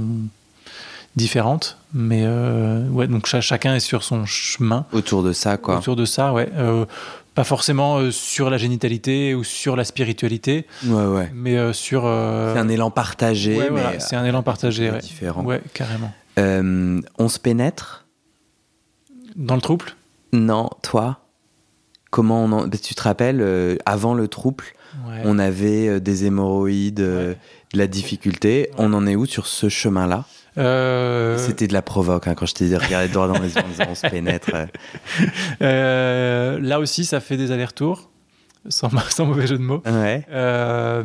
différente. 1.15 1.77
Mais 1.93 2.23
euh, 2.25 2.87
ouais, 2.89 3.07
donc 3.07 3.25
cha- 3.27 3.41
chacun 3.41 3.75
est 3.75 3.79
sur 3.79 4.03
son 4.03 4.25
chemin 4.25 4.85
Autour 4.93 5.23
de 5.23 5.31
ça, 5.33 5.57
quoi. 5.57 5.77
autour 5.77 5.95
de 5.95 6.05
ça, 6.05 6.33
ouais. 6.33 6.49
Euh, 6.55 6.85
pas 7.35 7.43
forcément 7.43 7.97
euh, 7.97 8.11
sur 8.11 8.49
la 8.49 8.57
génitalité 8.57 9.33
ou 9.35 9.43
sur 9.43 9.75
la 9.75 9.83
spiritualité, 9.85 10.65
Ouais, 10.85 11.05
ouais. 11.05 11.31
mais 11.33 11.73
sur. 11.73 12.01
C'est 12.03 12.59
un 12.59 12.69
élan 12.69 12.91
partagé, 12.91 13.57
ouais, 13.57 13.69
voilà, 13.69 13.99
c'est 13.99 14.15
un 14.15 14.25
élan 14.25 14.43
partagé, 14.43 14.89
ouais. 14.91 14.99
différent. 14.99 15.43
Ouais, 15.43 15.61
carrément. 15.73 16.11
On 16.37 17.27
se 17.29 17.39
pénètre? 17.39 18.05
Dans 19.35 19.55
le 19.55 19.61
trouble? 19.61 19.85
Non, 20.31 20.69
toi? 20.83 21.19
Comment 22.11 22.43
on 22.43 22.51
en... 22.51 22.67
bah, 22.67 22.77
Tu 22.81 22.93
te 22.95 23.01
rappelles, 23.01 23.77
avant 23.85 24.13
le 24.13 24.27
trouble, 24.27 24.63
on 25.25 25.39
avait 25.39 25.99
des 25.99 26.25
hémorroïdes, 26.25 26.95
de 26.95 27.35
la 27.73 27.87
difficulté. 27.87 28.69
On 28.77 28.93
en 28.93 29.07
est 29.07 29.15
où 29.15 29.25
sur 29.25 29.47
ce 29.47 29.69
chemin-là? 29.69 30.25
Euh, 30.57 31.37
C'était 31.37 31.67
de 31.67 31.73
la 31.73 31.81
provoque 31.81 32.27
hein, 32.27 32.35
quand 32.35 32.45
je 32.45 32.53
t'ai 32.53 32.65
dit 32.65 32.75
regarder 32.75 33.07
droit 33.07 33.27
dans 33.27 33.39
les 33.39 33.55
yeux 33.55 33.61
en 33.63 33.67
disant 33.67 33.85
on 33.89 33.95
se 33.95 34.07
pénètre. 34.07 34.51
euh. 35.61 36.59
là 36.59 36.79
aussi, 36.79 37.05
ça 37.05 37.19
fait 37.19 37.37
des 37.37 37.51
allers-retours, 37.51 38.09
sans, 38.69 38.89
sans 39.09 39.25
mauvais 39.25 39.47
jeu 39.47 39.57
de 39.57 39.63
mots. 39.63 39.81
Ouais. 39.85 40.25
Euh, 40.31 41.03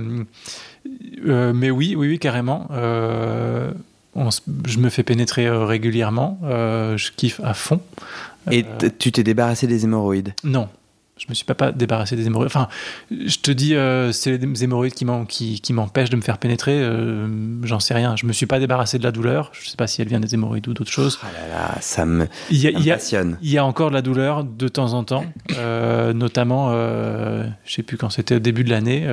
mais 0.84 1.70
oui, 1.70 1.94
oui, 1.96 2.08
oui, 2.08 2.18
carrément. 2.18 2.68
Je 2.70 4.78
me 4.78 4.88
fais 4.90 5.02
pénétrer 5.02 5.48
régulièrement. 5.48 6.38
je 6.42 7.10
kiffe 7.12 7.40
à 7.42 7.54
fond. 7.54 7.80
Et 8.50 8.64
tu 8.98 9.12
t'es 9.12 9.22
débarrassé 9.22 9.66
des 9.66 9.84
hémorroïdes? 9.84 10.34
Non. 10.44 10.68
Je 11.18 11.26
me 11.28 11.34
suis 11.34 11.44
pas, 11.44 11.54
pas 11.54 11.72
débarrassé 11.72 12.16
des 12.16 12.26
hémorroïdes. 12.26 12.50
Enfin, 12.50 12.68
je 13.10 13.38
te 13.38 13.50
dis, 13.50 13.74
euh, 13.74 14.12
c'est 14.12 14.38
les 14.38 14.64
hémorroïdes 14.64 14.94
qui, 14.94 15.60
qui, 15.60 15.72
m'empêchent 15.72 16.10
de 16.10 16.16
me 16.16 16.22
faire 16.22 16.38
pénétrer. 16.38 16.78
Euh, 16.80 17.26
j'en 17.64 17.80
sais 17.80 17.94
rien. 17.94 18.16
Je 18.16 18.26
me 18.26 18.32
suis 18.32 18.46
pas 18.46 18.58
débarrassé 18.58 18.98
de 18.98 19.04
la 19.04 19.12
douleur. 19.12 19.50
Je 19.52 19.68
sais 19.68 19.76
pas 19.76 19.86
si 19.86 20.00
elle 20.02 20.08
vient 20.08 20.20
des 20.20 20.34
hémorroïdes 20.34 20.68
ou 20.68 20.74
d'autres 20.74 20.90
choses. 20.90 21.18
Ah 21.22 21.26
là 21.32 21.48
là, 21.48 21.74
ça 21.80 22.06
me, 22.06 22.28
il 22.50 22.58
y 22.58 22.66
a, 22.66 22.70
il 22.70 22.84
y 22.84 22.92
a, 22.92 22.98
Il 23.42 23.50
y 23.50 23.58
a 23.58 23.64
encore 23.64 23.90
de 23.90 23.94
la 23.94 24.02
douleur 24.02 24.44
de 24.44 24.68
temps 24.68 24.92
en 24.92 25.04
temps, 25.04 25.24
euh, 25.56 26.12
notamment, 26.12 26.72
je 26.72 27.72
sais 27.72 27.82
plus 27.82 27.96
quand 27.96 28.10
c'était 28.10 28.36
au 28.36 28.40
début 28.40 28.64
de 28.64 28.70
l'année. 28.70 29.06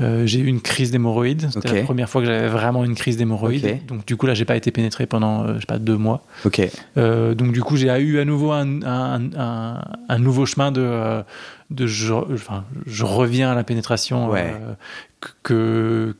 Euh, 0.00 0.26
j'ai 0.26 0.40
eu 0.40 0.46
une 0.46 0.60
crise 0.60 0.90
d'hémorroïdes. 0.90 1.48
C'était 1.52 1.74
la 1.74 1.82
première 1.82 2.08
fois 2.08 2.20
que 2.20 2.26
j'avais 2.26 2.48
vraiment 2.48 2.84
une 2.84 2.94
crise 2.94 3.16
d'hémorroïdes. 3.16 3.86
Donc 3.86 4.06
du 4.06 4.16
coup 4.16 4.26
là, 4.26 4.34
j'ai 4.34 4.44
pas 4.44 4.56
été 4.56 4.70
pénétré 4.70 5.06
pendant 5.06 5.44
euh, 5.44 5.54
je 5.54 5.60
sais 5.60 5.66
pas 5.66 5.78
deux 5.78 5.96
mois. 5.96 6.24
Ok. 6.44 6.60
Euh, 6.96 7.34
donc 7.34 7.52
du 7.52 7.62
coup, 7.62 7.76
j'ai 7.76 7.88
eu 8.00 8.18
à 8.18 8.24
nouveau 8.24 8.52
un, 8.52 8.82
un, 8.82 9.80
un, 10.08 10.18
nouveau 10.18 10.44
chemin 10.44 10.70
de, 10.70 11.22
de 11.70 11.86
je, 11.86 12.12
enfin, 12.12 12.64
je 12.86 13.04
reviens 13.04 13.50
à 13.50 13.54
la 13.54 13.64
pénétration 13.64 14.30
que 15.20 15.32
que 15.42 16.16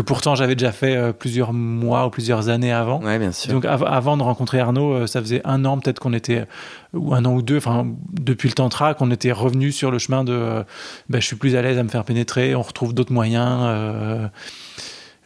pourtant 0.00 0.34
j'avais 0.34 0.54
déjà 0.54 0.72
fait 0.72 0.96
euh, 0.96 1.12
plusieurs 1.12 1.52
mois 1.52 2.06
ou 2.06 2.10
plusieurs 2.10 2.48
années 2.48 2.72
avant. 2.72 3.02
Ouais, 3.02 3.18
bien 3.18 3.32
sûr. 3.32 3.52
Donc 3.52 3.64
avant 3.64 4.16
de 4.16 4.22
rencontrer 4.22 4.60
Arnaud, 4.60 4.92
euh, 4.92 5.06
ça 5.06 5.20
faisait 5.20 5.40
un 5.44 5.64
an 5.64 5.78
peut-être 5.78 5.98
qu'on 5.98 6.12
était, 6.12 6.46
ou 6.94 7.14
un 7.14 7.24
an 7.24 7.34
ou 7.34 7.42
deux, 7.42 7.56
enfin 7.56 7.86
depuis 8.12 8.48
le 8.48 8.54
tantra, 8.54 8.94
qu'on 8.94 9.10
était 9.10 9.32
revenu 9.32 9.72
sur 9.72 9.90
le 9.90 9.98
chemin 9.98 10.24
de 10.24 10.32
euh, 10.32 10.62
ben, 11.08 11.20
je 11.20 11.26
suis 11.26 11.36
plus 11.36 11.56
à 11.56 11.62
l'aise 11.62 11.78
à 11.78 11.82
me 11.82 11.88
faire 11.88 12.04
pénétrer, 12.04 12.54
on 12.54 12.62
retrouve 12.62 12.94
d'autres 12.94 13.12
moyens. 13.12 14.30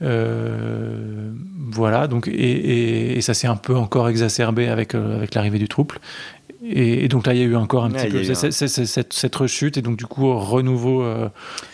voilà, 0.01 2.07
donc, 2.07 2.29
et, 2.29 3.21
ça 3.21 3.35
s'est 3.35 3.47
un 3.47 3.57
peu 3.57 3.77
encore 3.77 4.09
exacerbé 4.09 4.69
avec, 4.69 4.95
avec 4.95 5.35
l'arrivée 5.35 5.59
du 5.59 5.69
trouble. 5.69 5.99
Et, 6.65 7.09
donc 7.09 7.27
là, 7.27 7.35
il 7.35 7.41
y 7.41 7.43
a 7.43 7.47
eu 7.47 7.57
encore 7.57 7.85
un 7.85 7.91
petit 7.91 8.09
peu 8.09 8.23
cette, 9.11 9.35
rechute, 9.35 9.77
et 9.77 9.83
donc 9.83 9.97
du 9.97 10.07
coup, 10.07 10.33
renouveau, 10.39 11.05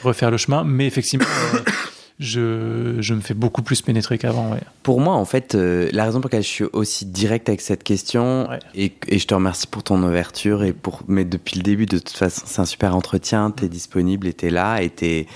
refaire 0.02 0.30
le 0.30 0.36
chemin. 0.36 0.64
Mais 0.64 0.86
effectivement, 0.86 1.26
je, 2.18 2.96
je, 2.98 3.14
me 3.14 3.20
fais 3.20 3.34
beaucoup 3.34 3.62
plus 3.62 3.80
pénétrer 3.80 4.18
qu'avant. 4.18 4.50
Ouais. 4.52 4.60
Pour 4.82 5.00
moi, 5.00 5.14
en 5.14 5.24
fait, 5.24 5.54
euh, 5.54 5.88
la 5.92 6.04
raison 6.04 6.20
pour 6.20 6.28
laquelle 6.28 6.42
je 6.42 6.48
suis 6.48 6.64
aussi 6.72 7.06
direct 7.06 7.48
avec 7.48 7.60
cette 7.60 7.84
question, 7.84 8.48
et, 8.74 8.92
et, 9.06 9.18
je 9.18 9.26
te 9.26 9.34
remercie 9.34 9.68
pour 9.68 9.84
ton 9.84 10.02
ouverture, 10.02 10.64
et 10.64 10.72
pour, 10.72 11.02
mais 11.06 11.24
depuis 11.24 11.56
le 11.58 11.62
début, 11.62 11.86
de 11.86 11.98
toute 11.98 12.16
façon, 12.16 12.42
c'est 12.46 12.60
un 12.60 12.64
super 12.64 12.96
entretien, 12.96 13.52
tu 13.56 13.64
es 13.64 13.68
disponible 13.68 14.26
et 14.26 14.32
tu 14.32 14.46
es 14.46 14.50
là, 14.50 14.82
et 14.82 14.90
tu 14.90 15.04
es 15.04 15.26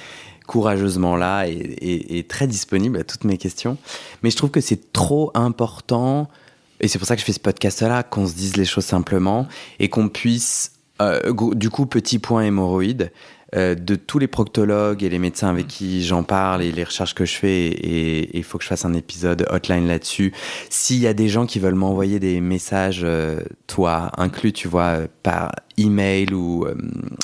courageusement 0.49 1.17
là, 1.17 1.47
et, 1.47 1.53
et, 1.53 2.19
et, 2.19 2.25
très 2.25 2.49
disponible 2.49 2.99
à 2.99 3.05
toutes 3.05 3.25
mes 3.25 3.39
questions. 3.39 3.79
Mais 4.23 4.31
je 4.31 4.37
trouve 4.37 4.51
que 4.51 4.61
c'est 4.61 4.93
trop 4.93 5.31
important, 5.35 6.29
et 6.81 6.89
c'est 6.89 6.99
pour 6.99 7.07
ça 7.07 7.15
que 7.15 7.21
je 7.21 7.27
fais 7.27 7.33
ce 7.33 7.41
podcast-là, 7.41 8.03
qu'on 8.03 8.27
se 8.27 8.35
dise 8.35 8.57
les 8.57 8.65
choses 8.65 8.85
simplement, 8.85 9.47
et 9.79 9.89
qu'on 9.89 10.09
puisse, 10.09 10.73
euh, 11.01 11.33
du 11.55 11.71
coup, 11.71 11.87
petit 11.87 12.19
point 12.19 12.43
hémorroïde, 12.43 13.13
euh, 13.55 13.75
de 13.75 13.97
tous 13.97 14.19
les 14.19 14.29
proctologues 14.29 15.03
et 15.03 15.11
les 15.11 15.19
médecins 15.19 15.49
avec 15.49 15.69
qui 15.69 16.03
j'en 16.05 16.23
parle 16.23 16.63
et 16.63 16.73
les 16.73 16.85
recherches 16.85 17.15
que 17.15 17.25
je 17.25 17.35
fais, 17.35 17.67
et 17.69 18.37
il 18.37 18.45
faut 18.45 18.57
que 18.59 18.65
je 18.65 18.69
fasse 18.69 18.85
un 18.85 18.95
épisode 18.95 19.47
hotline 19.51 19.87
là-dessus. 19.87 20.33
S'il 20.71 20.99
y 20.99 21.07
a 21.07 21.15
des 21.15 21.29
gens 21.29 21.45
qui 21.45 21.59
veulent 21.59 21.75
m'envoyer 21.75 22.19
des 22.19 22.41
messages, 22.41 23.03
euh, 23.05 23.41
toi 23.67 24.11
inclus, 24.17 24.53
tu 24.53 24.69
vois, 24.69 25.01
par 25.23 25.53
email 25.79 26.33
ou 26.35 26.65
euh, 26.65 26.75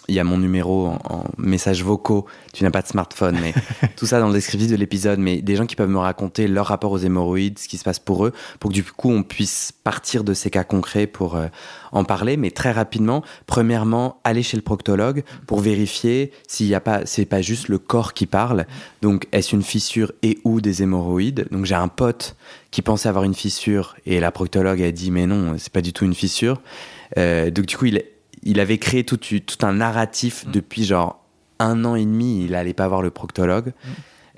il 0.08 0.14
y 0.14 0.20
a 0.20 0.24
mon 0.24 0.38
numéro 0.38 0.87
en, 0.87 0.98
en 1.04 1.24
messages 1.38 1.82
vocaux. 1.82 2.26
Tu 2.52 2.64
n'as 2.64 2.70
pas 2.70 2.82
de 2.82 2.88
smartphone, 2.88 3.38
mais 3.40 3.54
tout 3.96 4.06
ça 4.06 4.20
dans 4.20 4.28
le 4.28 4.34
descriptif 4.34 4.70
de 4.70 4.76
l'épisode. 4.76 5.18
Mais 5.18 5.42
des 5.42 5.56
gens 5.56 5.66
qui 5.66 5.76
peuvent 5.76 5.88
me 5.88 5.98
raconter 5.98 6.48
leur 6.48 6.66
rapport 6.66 6.92
aux 6.92 6.98
hémorroïdes, 6.98 7.58
ce 7.58 7.68
qui 7.68 7.78
se 7.78 7.84
passe 7.84 7.98
pour 7.98 8.26
eux, 8.26 8.32
pour 8.61 8.70
que 8.70 8.74
du 8.74 8.84
coup 8.84 9.11
on 9.11 9.22
puisse 9.22 9.72
partir 9.72 10.24
de 10.24 10.34
ces 10.34 10.50
cas 10.50 10.64
concrets 10.64 11.06
pour 11.06 11.38
en 11.92 12.04
parler. 12.04 12.37
Mais 12.37 12.50
très 12.50 12.72
rapidement, 12.72 13.22
premièrement, 13.46 14.20
aller 14.24 14.42
chez 14.42 14.56
le 14.56 14.62
proctologue 14.62 15.22
pour 15.46 15.61
vérifier 15.61 16.32
s'il 16.46 16.66
n'y 16.66 16.74
a 16.74 16.80
pas, 16.80 17.06
c'est 17.06 17.24
pas 17.24 17.42
juste 17.42 17.68
le 17.68 17.78
corps 17.78 18.14
qui 18.14 18.26
parle. 18.26 18.66
Donc, 19.02 19.26
est-ce 19.32 19.54
une 19.54 19.62
fissure 19.62 20.12
et 20.22 20.38
ou 20.44 20.61
des 20.61 20.82
hémorroïdes? 20.82 21.46
Donc, 21.50 21.64
j'ai 21.64 21.74
un 21.74 21.88
pote 21.88 22.37
qui 22.70 22.82
pensait 22.82 23.08
avoir 23.08 23.24
une 23.24 23.34
fissure 23.34 23.96
et 24.06 24.20
la 24.20 24.30
proctologue 24.30 24.82
a 24.82 24.90
dit 24.90 25.11
mais 25.11 25.26
non, 25.26 25.56
c'est 25.58 25.72
pas 25.72 25.80
du 25.80 25.92
tout 25.92 26.04
une 26.04 26.14
fissure. 26.14 26.61
Euh, 27.16 27.50
donc, 27.50 27.66
du 27.66 27.76
coup, 27.76 27.87
il, 27.87 28.02
il 28.42 28.61
avait 28.61 28.79
créé 28.79 29.05
tout, 29.05 29.16
tout 29.16 29.66
un 29.66 29.74
narratif 29.74 30.46
mm. 30.46 30.51
depuis 30.51 30.85
genre 30.85 31.24
un 31.59 31.85
an 31.85 31.94
et 31.94 32.05
demi. 32.05 32.44
Il 32.44 32.55
allait 32.55 32.74
pas 32.74 32.88
voir 32.88 33.03
le 33.03 33.11
proctologue. 33.11 33.68
Mm. 33.68 33.88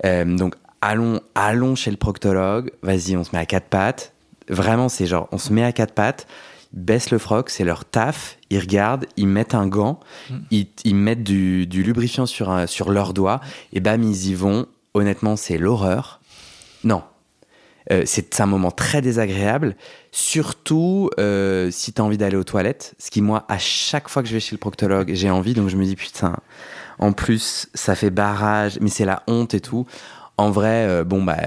Euh, 0.05 0.37
donc, 0.37 0.55
allons, 0.81 1.21
allons 1.35 1.75
chez 1.75 1.91
le 1.91 1.97
proctologue. 1.97 2.71
Vas-y, 2.81 3.15
on 3.15 3.23
se 3.23 3.31
met 3.33 3.39
à 3.39 3.45
quatre 3.45 3.67
pattes. 3.67 4.13
Vraiment, 4.49 4.89
c'est 4.89 5.05
genre, 5.05 5.27
on 5.31 5.37
se 5.37 5.53
met 5.53 5.63
à 5.63 5.71
quatre 5.71 5.93
pattes 5.93 6.27
baissent 6.73 7.11
le 7.11 7.17
froc, 7.17 7.49
c'est 7.49 7.63
leur 7.65 7.85
taf. 7.85 8.37
Ils 8.49 8.59
regardent, 8.59 9.05
ils 9.17 9.27
mettent 9.27 9.55
un 9.55 9.67
gant, 9.67 9.99
mm. 10.29 10.35
ils, 10.85 10.95
mettent 10.95 11.23
du, 11.23 11.65
lubrifiant 11.65 12.25
sur, 12.25 12.67
sur 12.67 12.91
leurs 12.91 13.13
doigts, 13.13 13.41
et 13.73 13.79
bam, 13.79 14.01
ils 14.03 14.29
y 14.29 14.33
vont. 14.33 14.67
Honnêtement, 14.93 15.35
c'est 15.35 15.57
l'horreur. 15.57 16.21
Non. 16.83 17.03
Euh, 17.91 18.03
c'est 18.05 18.39
un 18.39 18.45
moment 18.45 18.71
très 18.71 19.01
désagréable, 19.01 19.75
surtout 20.11 21.09
euh, 21.19 21.71
si 21.71 21.93
tu 21.93 22.01
as 22.01 22.03
envie 22.03 22.17
d'aller 22.17 22.37
aux 22.37 22.43
toilettes. 22.43 22.93
Ce 22.99 23.09
qui, 23.09 23.21
moi, 23.21 23.45
à 23.47 23.57
chaque 23.57 24.09
fois 24.09 24.21
que 24.21 24.29
je 24.29 24.33
vais 24.33 24.39
chez 24.39 24.55
le 24.55 24.59
proctologue, 24.59 25.11
j'ai 25.13 25.29
envie, 25.29 25.53
donc 25.53 25.69
je 25.69 25.77
me 25.77 25.85
dis, 25.85 25.95
putain, 25.95 26.37
en 26.99 27.13
plus, 27.13 27.67
ça 27.73 27.95
fait 27.95 28.11
barrage, 28.11 28.77
mais 28.81 28.89
c'est 28.89 29.05
la 29.05 29.23
honte 29.27 29.53
et 29.53 29.61
tout. 29.61 29.85
En 30.37 30.51
vrai, 30.51 30.87
euh, 30.87 31.03
bon, 31.03 31.23
bah 31.23 31.37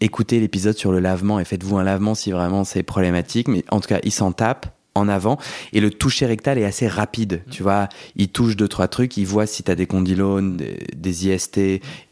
écoutez 0.00 0.40
l'épisode 0.40 0.76
sur 0.76 0.92
le 0.92 1.00
lavement 1.00 1.40
et 1.40 1.44
faites-vous 1.44 1.78
un 1.78 1.84
lavement 1.84 2.14
si 2.14 2.30
vraiment 2.30 2.64
c'est 2.64 2.82
problématique. 2.82 3.48
Mais 3.48 3.64
en 3.70 3.80
tout 3.80 3.88
cas, 3.88 4.00
il 4.02 4.12
s'en 4.12 4.32
tape 4.32 4.66
en 4.96 5.08
avant. 5.08 5.38
Et 5.72 5.80
le 5.80 5.90
toucher 5.90 6.26
rectal 6.26 6.58
est 6.58 6.64
assez 6.64 6.88
rapide 6.88 7.42
tu 7.50 7.62
vois. 7.62 7.88
Il 8.16 8.28
touche 8.28 8.56
deux 8.56 8.68
trois 8.68 8.88
trucs 8.88 9.16
il 9.16 9.26
voit 9.26 9.46
si 9.46 9.62
tu 9.62 9.70
as 9.70 9.74
des 9.74 9.86
condylomes 9.86 10.56
des, 10.56 11.28
IST 11.28 11.60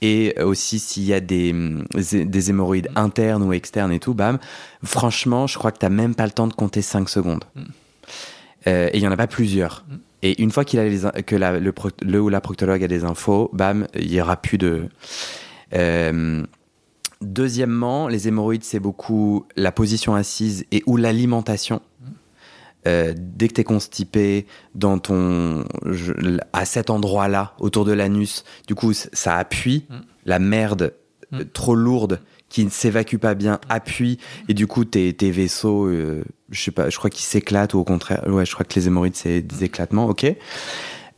et 0.03 0.35
aussi 0.40 0.79
s'il 0.79 1.05
y 1.05 1.12
a 1.12 1.20
des, 1.20 1.55
des 1.94 2.51
hémorroïdes 2.51 2.88
internes 2.97 3.42
ou 3.42 3.53
externes 3.53 3.92
et 3.92 4.01
tout 4.01 4.14
bam. 4.14 4.38
Franchement 4.83 5.47
je 5.47 5.59
crois 5.59 5.73
que 5.73 5.79
tu 5.79 5.88
même 5.90 6.14
pas 6.14 6.27
le 6.27 6.33
temps 6.33 6.47
de 6.47 6.55
compter 6.55 6.83
5 6.83 7.09
secondes. 7.09 7.44
Euh, 8.66 8.88
et 8.92 8.97
il 8.97 9.03
y 9.03 9.07
en 9.07 9.12
a 9.12 9.16
pas 9.16 9.27
plusieurs. 9.27 9.85
Et 10.23 10.40
une 10.42 10.51
fois 10.51 10.64
qu'il 10.64 10.79
a 10.81 10.88
les, 10.88 11.23
que 11.23 11.37
la, 11.37 11.59
le, 11.61 11.75
le, 12.03 12.20
ou 12.20 12.31
la 12.31 12.40
proctologue 12.40 12.83
a 12.83 12.88
des 12.88 13.05
infos 13.05 13.51
bam 13.53 13.87
il 13.94 14.12
y 14.12 14.20
aura 14.20 14.37
plus 14.37 14.57
de 14.57 14.88
euh, 15.75 16.44
Deuxièmement, 17.25 18.07
les 18.09 18.29
hémorroïdes, 18.29 18.64
c'est 18.64 18.81
beaucoup 18.81 19.47
la 19.57 19.73
position 19.73 20.14
assise 20.14 20.66
et 20.73 20.83
ou 20.87 20.97
l'alimentation. 20.97 21.81
Euh, 22.87 23.14
dès 23.16 23.49
que 23.49 23.55
tu 23.55 23.61
es 23.62 23.64
constipé 23.64 24.47
dans 24.75 24.99
ton, 24.99 25.64
à 26.53 26.64
cet 26.64 26.90
endroit-là, 26.90 27.55
autour 27.59 27.85
de 27.85 27.92
l'anus, 27.92 28.44
du 28.66 28.75
coup, 28.75 28.92
ça 28.92 29.37
appuie. 29.37 29.87
Mm. 29.88 29.94
La 30.27 30.38
merde 30.38 30.94
mm. 31.31 31.40
euh, 31.40 31.44
trop 31.53 31.75
lourde 31.75 32.20
qui 32.49 32.64
ne 32.64 32.70
s'évacue 32.70 33.16
pas 33.16 33.35
bien 33.35 33.59
appuie. 33.68 34.18
Et 34.49 34.55
du 34.55 34.66
coup, 34.66 34.85
tes, 34.85 35.12
tes 35.14 35.31
vaisseaux, 35.31 35.87
euh, 35.87 36.25
je 36.51 36.62
sais 36.62 36.70
pas, 36.70 36.90
je 36.90 36.99
crois 36.99 37.11
qu'ils 37.11 37.25
s'éclatent 37.25 37.75
ou 37.75 37.79
au 37.79 37.85
contraire. 37.85 38.23
Ouais, 38.29 38.44
je 38.44 38.53
crois 38.53 38.64
que 38.64 38.79
les 38.79 38.87
hémorroïdes, 38.87 39.16
c'est 39.16 39.40
des 39.40 39.64
éclatements, 39.64 40.07
ok. 40.07 40.25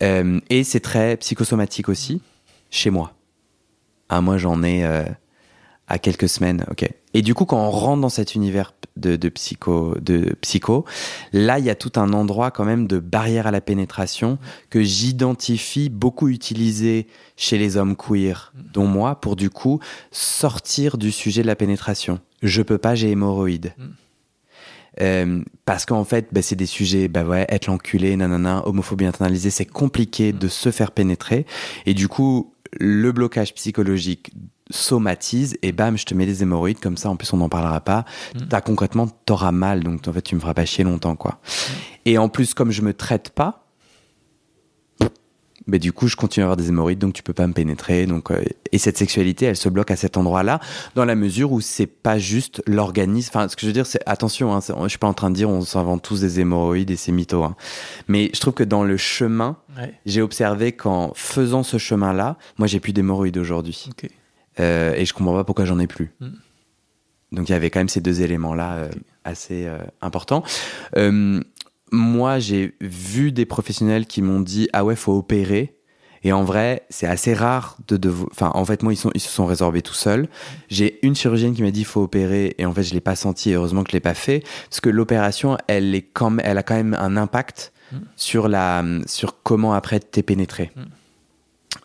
et 0.00 0.64
c'est 0.64 0.80
très 0.80 1.16
psychosomatique 1.16 1.88
aussi, 1.88 2.22
chez 2.70 2.90
moi. 2.90 3.12
Ah, 4.08 4.20
moi, 4.20 4.38
j'en 4.38 4.62
ai 4.62 4.84
à 5.88 5.98
quelques 5.98 6.28
semaines, 6.28 6.64
ok. 6.70 6.88
Et 7.16 7.22
du 7.22 7.32
coup, 7.32 7.46
quand 7.46 7.66
on 7.66 7.70
rentre 7.70 8.02
dans 8.02 8.10
cet 8.10 8.34
univers 8.34 8.74
de, 8.98 9.16
de, 9.16 9.28
psycho, 9.30 9.94
de 10.02 10.36
psycho, 10.42 10.84
là, 11.32 11.58
il 11.58 11.64
y 11.64 11.70
a 11.70 11.74
tout 11.74 11.92
un 11.96 12.12
endroit 12.12 12.50
quand 12.50 12.66
même 12.66 12.86
de 12.86 12.98
barrière 12.98 13.46
à 13.46 13.50
la 13.50 13.62
pénétration 13.62 14.38
que 14.68 14.82
j'identifie 14.82 15.88
beaucoup 15.88 16.28
utilisé 16.28 17.06
chez 17.34 17.56
les 17.56 17.78
hommes 17.78 17.96
queer, 17.96 18.52
dont 18.74 18.86
moi, 18.86 19.18
pour 19.18 19.34
du 19.34 19.48
coup 19.48 19.80
sortir 20.10 20.98
du 20.98 21.10
sujet 21.10 21.40
de 21.40 21.46
la 21.46 21.56
pénétration. 21.56 22.20
Je 22.42 22.60
peux 22.60 22.76
pas, 22.76 22.94
j'ai 22.94 23.12
hémorroïdes. 23.12 23.72
Mm. 23.78 23.84
Euh, 25.00 25.42
parce 25.64 25.86
qu'en 25.86 26.04
fait, 26.04 26.28
bah, 26.32 26.42
c'est 26.42 26.54
des 26.54 26.66
sujets, 26.66 27.08
bah 27.08 27.24
ouais, 27.24 27.46
être 27.48 27.66
l'enculé, 27.66 28.14
nanana, 28.14 28.62
homophobie 28.68 29.06
internalisée, 29.06 29.48
c'est 29.48 29.64
compliqué 29.64 30.34
de 30.34 30.48
se 30.48 30.70
faire 30.70 30.90
pénétrer. 30.90 31.46
Et 31.86 31.94
du 31.94 32.08
coup, 32.08 32.52
le 32.78 33.10
blocage 33.12 33.54
psychologique 33.54 34.32
somatise 34.70 35.56
et 35.62 35.72
bam, 35.72 35.96
je 35.96 36.04
te 36.04 36.14
mets 36.14 36.26
des 36.26 36.42
hémorroïdes 36.42 36.80
comme 36.80 36.96
ça. 36.96 37.10
En 37.10 37.16
plus, 37.16 37.32
on 37.32 37.38
n'en 37.38 37.48
parlera 37.48 37.80
pas. 37.80 38.04
Mm. 38.34 38.48
T'as 38.48 38.60
concrètement, 38.60 39.08
t'auras 39.24 39.52
mal, 39.52 39.82
donc 39.82 40.06
en 40.06 40.12
fait, 40.12 40.22
tu 40.22 40.34
me 40.34 40.40
feras 40.40 40.54
pas 40.54 40.64
chier 40.64 40.84
longtemps, 40.84 41.16
quoi. 41.16 41.32
Mm. 41.32 41.72
Et 42.06 42.18
en 42.18 42.28
plus, 42.28 42.54
comme 42.54 42.70
je 42.70 42.82
me 42.82 42.92
traite 42.92 43.30
pas, 43.30 43.66
mais 45.66 45.78
du 45.78 45.92
coup, 45.92 46.06
je 46.06 46.16
continue 46.16 46.44
à 46.44 46.46
avoir 46.46 46.56
des 46.56 46.68
hémorroïdes, 46.68 47.00
donc 47.00 47.12
tu 47.12 47.22
peux 47.22 47.32
pas 47.32 47.46
me 47.46 47.52
pénétrer. 47.52 48.06
Donc, 48.06 48.30
euh, 48.30 48.42
et 48.70 48.78
cette 48.78 48.96
sexualité, 48.96 49.46
elle 49.46 49.56
se 49.56 49.68
bloque 49.68 49.90
à 49.90 49.96
cet 49.96 50.16
endroit-là, 50.16 50.60
dans 50.94 51.04
la 51.04 51.16
mesure 51.16 51.52
où 51.52 51.60
c'est 51.60 51.86
pas 51.86 52.18
juste 52.18 52.62
l'organisme. 52.66 53.30
Enfin, 53.34 53.48
ce 53.48 53.56
que 53.56 53.62
je 53.62 53.66
veux 53.66 53.72
dire, 53.72 53.86
c'est 53.86 54.02
attention. 54.06 54.54
Hein, 54.54 54.60
je 54.60 54.88
suis 54.88 54.98
pas 54.98 55.08
en 55.08 55.14
train 55.14 55.30
de 55.30 55.34
dire 55.34 55.50
on 55.50 55.62
s'invente 55.62 56.02
tous 56.02 56.20
des 56.20 56.40
hémorroïdes 56.40 56.90
et 56.90 56.96
c'est 56.96 57.12
mytho. 57.12 57.42
Hein. 57.42 57.56
Mais 58.06 58.30
je 58.32 58.40
trouve 58.40 58.54
que 58.54 58.64
dans 58.64 58.84
le 58.84 58.96
chemin, 58.96 59.56
j'ai 60.04 60.22
observé 60.22 60.72
qu'en 60.72 61.12
faisant 61.14 61.62
ce 61.62 61.78
chemin-là, 61.78 62.36
moi, 62.58 62.68
j'ai 62.68 62.78
plus 62.78 62.92
d'hémorroïdes 62.92 63.38
aujourd'hui. 63.38 63.88
Euh, 64.60 64.94
et 64.94 65.04
je 65.04 65.14
comprends 65.14 65.34
pas 65.34 65.44
pourquoi 65.44 65.64
j'en 65.64 65.78
ai 65.78 65.86
plus. 65.86 66.12
Mm. 66.20 66.28
Donc 67.32 67.48
il 67.48 67.52
y 67.52 67.54
avait 67.54 67.70
quand 67.70 67.80
même 67.80 67.88
ces 67.88 68.00
deux 68.00 68.22
éléments-là 68.22 68.76
euh, 68.76 68.90
assez 69.24 69.66
euh, 69.66 69.78
importants. 70.00 70.42
Moi, 71.92 72.40
j'ai 72.40 72.74
vu 72.80 73.30
des 73.30 73.46
professionnels 73.46 74.06
qui 74.06 74.20
m'ont 74.20 74.40
dit 74.40 74.68
ah 74.72 74.84
ouais, 74.84 74.96
faut 74.96 75.16
opérer. 75.16 75.74
Et 76.24 76.32
en 76.32 76.42
vrai, 76.42 76.84
c'est 76.90 77.06
assez 77.06 77.32
rare 77.32 77.76
de, 77.86 77.96
de 77.96 78.12
enfin 78.32 78.50
en 78.54 78.64
fait 78.64 78.82
moi 78.82 78.92
ils 78.92 78.96
sont 78.96 79.12
ils 79.14 79.20
se 79.20 79.28
sont 79.28 79.46
résorbés 79.46 79.82
tout 79.82 79.94
seuls. 79.94 80.28
J'ai 80.68 80.98
une 81.06 81.14
chirurgienne 81.14 81.54
qui 81.54 81.62
m'a 81.62 81.70
dit 81.70 81.84
faut 81.84 82.02
opérer 82.02 82.56
et 82.58 82.66
en 82.66 82.74
fait 82.74 82.82
je 82.82 82.92
l'ai 82.94 83.00
pas 83.00 83.14
senti 83.14 83.50
et 83.50 83.54
heureusement 83.54 83.84
que 83.84 83.90
je 83.90 83.96
l'ai 83.96 84.00
pas 84.00 84.14
fait 84.14 84.42
parce 84.68 84.80
que 84.80 84.88
l'opération 84.88 85.56
elle 85.68 85.94
est 85.94 86.02
quand 86.02 86.36
elle 86.38 86.58
a 86.58 86.64
quand 86.64 86.74
même 86.74 86.94
un 86.94 87.16
impact 87.16 87.72
Mm. 87.92 87.96
sur 88.16 88.48
la 88.48 88.84
sur 89.06 89.42
comment 89.42 89.74
après 89.74 90.00
t'es 90.00 90.22
pénétré. 90.22 90.70
Mm. 90.74 90.82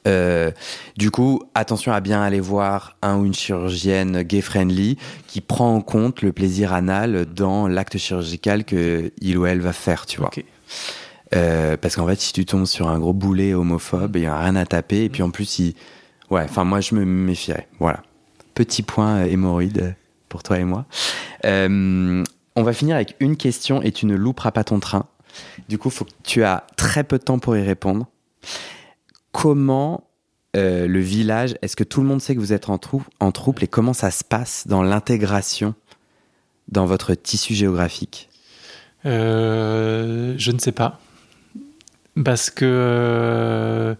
Euh, 0.07 0.51
du 0.97 1.11
coup, 1.11 1.41
attention 1.53 1.91
à 1.91 1.99
bien 1.99 2.21
aller 2.21 2.39
voir 2.39 2.97
un 3.01 3.17
ou 3.17 3.25
une 3.25 3.33
chirurgienne 3.33 4.23
gay-friendly 4.23 4.97
qui 5.27 5.41
prend 5.41 5.75
en 5.75 5.81
compte 5.81 6.21
le 6.21 6.31
plaisir 6.31 6.73
anal 6.73 7.25
dans 7.25 7.67
l'acte 7.67 7.97
chirurgical 7.97 8.63
que 8.63 9.11
il 9.21 9.37
ou 9.37 9.45
elle 9.45 9.61
va 9.61 9.73
faire, 9.73 10.05
tu 10.05 10.19
vois. 10.19 10.31
Euh, 11.33 11.77
parce 11.77 11.95
qu'en 11.95 12.07
fait, 12.07 12.19
si 12.19 12.33
tu 12.33 12.45
tombes 12.45 12.65
sur 12.65 12.89
un 12.89 12.99
gros 12.99 13.13
boulet 13.13 13.53
homophobe, 13.53 14.15
il 14.15 14.21
n'y 14.21 14.27
a 14.27 14.39
rien 14.39 14.55
à 14.55 14.65
taper. 14.65 15.05
Et 15.05 15.09
puis 15.09 15.23
en 15.23 15.29
plus, 15.29 15.59
il... 15.59 15.75
ouais, 16.29 16.43
enfin, 16.43 16.63
moi, 16.63 16.81
je 16.81 16.95
me 16.95 17.05
méfierais. 17.05 17.67
Voilà. 17.79 18.01
Petit 18.53 18.83
point 18.83 19.19
euh, 19.19 19.25
hémorroïde 19.25 19.95
pour 20.29 20.43
toi 20.43 20.59
et 20.59 20.63
moi. 20.63 20.85
Euh, 21.45 22.23
on 22.55 22.63
va 22.63 22.73
finir 22.73 22.95
avec 22.95 23.15
une 23.19 23.37
question 23.37 23.81
et 23.81 23.91
tu 23.91 24.05
ne 24.05 24.15
louperas 24.15 24.51
pas 24.51 24.63
ton 24.63 24.79
train. 24.79 25.05
Du 25.69 25.77
coup, 25.77 25.89
faut 25.89 26.05
que 26.05 26.11
tu 26.23 26.43
as 26.43 26.65
très 26.75 27.03
peu 27.03 27.17
de 27.17 27.23
temps 27.23 27.39
pour 27.39 27.55
y 27.55 27.61
répondre. 27.61 28.07
Comment 29.31 30.07
euh, 30.55 30.87
le 30.87 30.99
village, 30.99 31.55
est-ce 31.61 31.75
que 31.75 31.83
tout 31.83 32.01
le 32.01 32.07
monde 32.07 32.21
sait 32.21 32.35
que 32.35 32.39
vous 32.39 32.51
êtes 32.53 32.69
en, 32.69 32.77
trou- 32.77 33.05
en 33.19 33.31
trouble 33.31 33.63
et 33.63 33.67
comment 33.67 33.93
ça 33.93 34.11
se 34.11 34.23
passe 34.23 34.67
dans 34.67 34.83
l'intégration 34.83 35.73
dans 36.67 36.85
votre 36.85 37.13
tissu 37.13 37.53
géographique? 37.53 38.29
Euh, 39.05 40.35
je 40.37 40.51
ne 40.51 40.59
sais 40.59 40.71
pas. 40.73 40.99
Parce 42.23 42.49
que. 42.49 42.65
euh, 42.65 43.95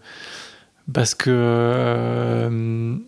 Parce 0.92 1.14
que. 1.14 2.98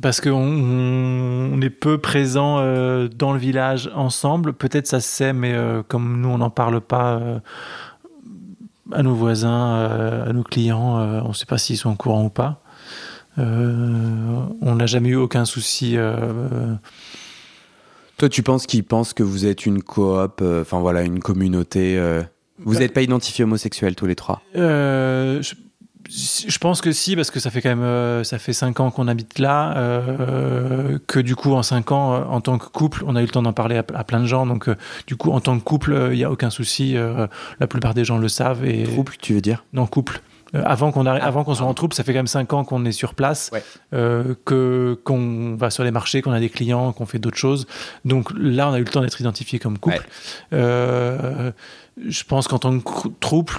Parce 0.00 0.20
qu'on 0.20 0.30
on- 0.40 1.60
est 1.60 1.68
peu 1.70 1.98
présent 1.98 2.56
dans 3.08 3.32
le 3.32 3.38
village 3.38 3.90
ensemble. 3.94 4.52
Peut-être 4.52 4.86
ça 4.86 5.00
se 5.00 5.08
sait, 5.08 5.32
mais 5.32 5.54
comme 5.88 6.20
nous, 6.20 6.28
on 6.28 6.38
n'en 6.38 6.48
parle 6.50 6.80
pas 6.80 7.20
à 8.92 9.02
nos 9.02 9.14
voisins, 9.14 9.74
euh, 9.76 10.30
à 10.30 10.32
nos 10.32 10.42
clients, 10.42 10.98
euh, 10.98 11.20
on 11.24 11.28
ne 11.28 11.32
sait 11.34 11.46
pas 11.46 11.58
s'ils 11.58 11.76
sont 11.76 11.90
au 11.90 11.94
courant 11.96 12.24
ou 12.24 12.28
pas. 12.30 12.62
Euh, 13.38 14.42
on 14.60 14.74
n'a 14.76 14.86
jamais 14.86 15.10
eu 15.10 15.16
aucun 15.16 15.44
souci. 15.44 15.96
Toi, 18.16 18.28
tu 18.28 18.42
penses 18.42 18.66
qu'ils 18.66 18.84
pensent 18.84 19.14
que 19.14 19.22
vous 19.22 19.46
êtes 19.46 19.64
une 19.66 19.82
coop, 19.82 20.42
enfin 20.42 20.80
voilà, 20.80 21.02
une 21.02 21.20
communauté. 21.20 21.98
Vous 22.58 22.74
Bah- 22.74 22.80
n'êtes 22.80 22.92
pas 22.92 23.02
identifiés 23.02 23.44
homosexuels 23.44 23.94
tous 23.94 24.06
les 24.06 24.16
trois? 24.16 24.42
Je, 24.54 25.54
je 26.12 26.58
pense 26.58 26.80
que 26.80 26.90
si, 26.92 27.14
parce 27.14 27.30
que 27.30 27.38
ça 27.38 27.50
fait 27.50 27.62
quand 27.62 27.68
même 27.68 27.82
euh, 27.82 28.24
ça 28.24 28.38
fait 28.38 28.52
cinq 28.52 28.80
ans 28.80 28.90
qu'on 28.90 29.06
habite 29.06 29.38
là, 29.38 29.76
euh, 29.76 30.98
que 31.06 31.20
du 31.20 31.36
coup 31.36 31.54
en 31.54 31.62
cinq 31.62 31.92
ans, 31.92 32.14
euh, 32.14 32.24
en 32.24 32.40
tant 32.40 32.58
que 32.58 32.66
couple, 32.66 33.04
on 33.06 33.14
a 33.16 33.20
eu 33.20 33.26
le 33.26 33.30
temps 33.30 33.42
d'en 33.42 33.52
parler 33.52 33.76
à, 33.76 33.84
à 33.94 34.04
plein 34.04 34.20
de 34.20 34.26
gens. 34.26 34.44
Donc 34.46 34.68
euh, 34.68 34.76
du 35.06 35.16
coup, 35.16 35.30
en 35.30 35.40
tant 35.40 35.56
que 35.58 35.62
couple, 35.62 36.08
il 36.12 36.16
n'y 36.16 36.24
a 36.24 36.30
aucun 36.30 36.50
souci. 36.50 36.96
euh, 36.96 37.26
la 37.60 37.66
plupart 37.66 37.94
des 37.94 38.04
gens 38.04 38.18
le 38.18 38.28
savent. 38.28 38.64
Et 38.64 38.84
Trouble, 38.84 39.12
tu 39.20 39.34
veux 39.34 39.40
dire? 39.40 39.64
Non 39.72 39.86
couple. 39.86 40.20
Euh, 40.56 40.62
avant 40.66 40.90
qu'on 40.90 41.06
Ah, 41.06 41.12
avant 41.14 41.44
qu'on 41.44 41.54
soit 41.54 41.66
en 41.66 41.74
troupe, 41.74 41.94
ça 41.94 42.02
fait 42.02 42.12
quand 42.12 42.18
même 42.18 42.26
cinq 42.26 42.52
ans 42.52 42.64
qu'on 42.64 42.84
est 42.84 42.90
sur 42.90 43.14
place, 43.14 43.50
Ouais. 43.52 43.62
euh, 43.94 44.34
que 44.44 44.98
qu'on 45.04 45.54
va 45.54 45.70
sur 45.70 45.84
les 45.84 45.92
marchés, 45.92 46.22
qu'on 46.22 46.32
a 46.32 46.40
des 46.40 46.48
clients, 46.50 46.92
qu'on 46.92 47.06
fait 47.06 47.20
d'autres 47.20 47.36
choses. 47.36 47.68
Donc 48.04 48.30
là, 48.36 48.68
on 48.68 48.72
a 48.72 48.78
eu 48.80 48.84
le 48.84 48.90
temps 48.90 49.00
d'être 49.02 49.20
identifié 49.20 49.60
comme 49.60 49.78
couple. 49.78 49.98
Ouais. 49.98 50.02
Euh, 50.54 51.52
je 52.08 52.24
pense 52.24 52.48
qu'en 52.48 52.58
tant 52.58 52.78
que 52.80 53.08
troupe, 53.20 53.52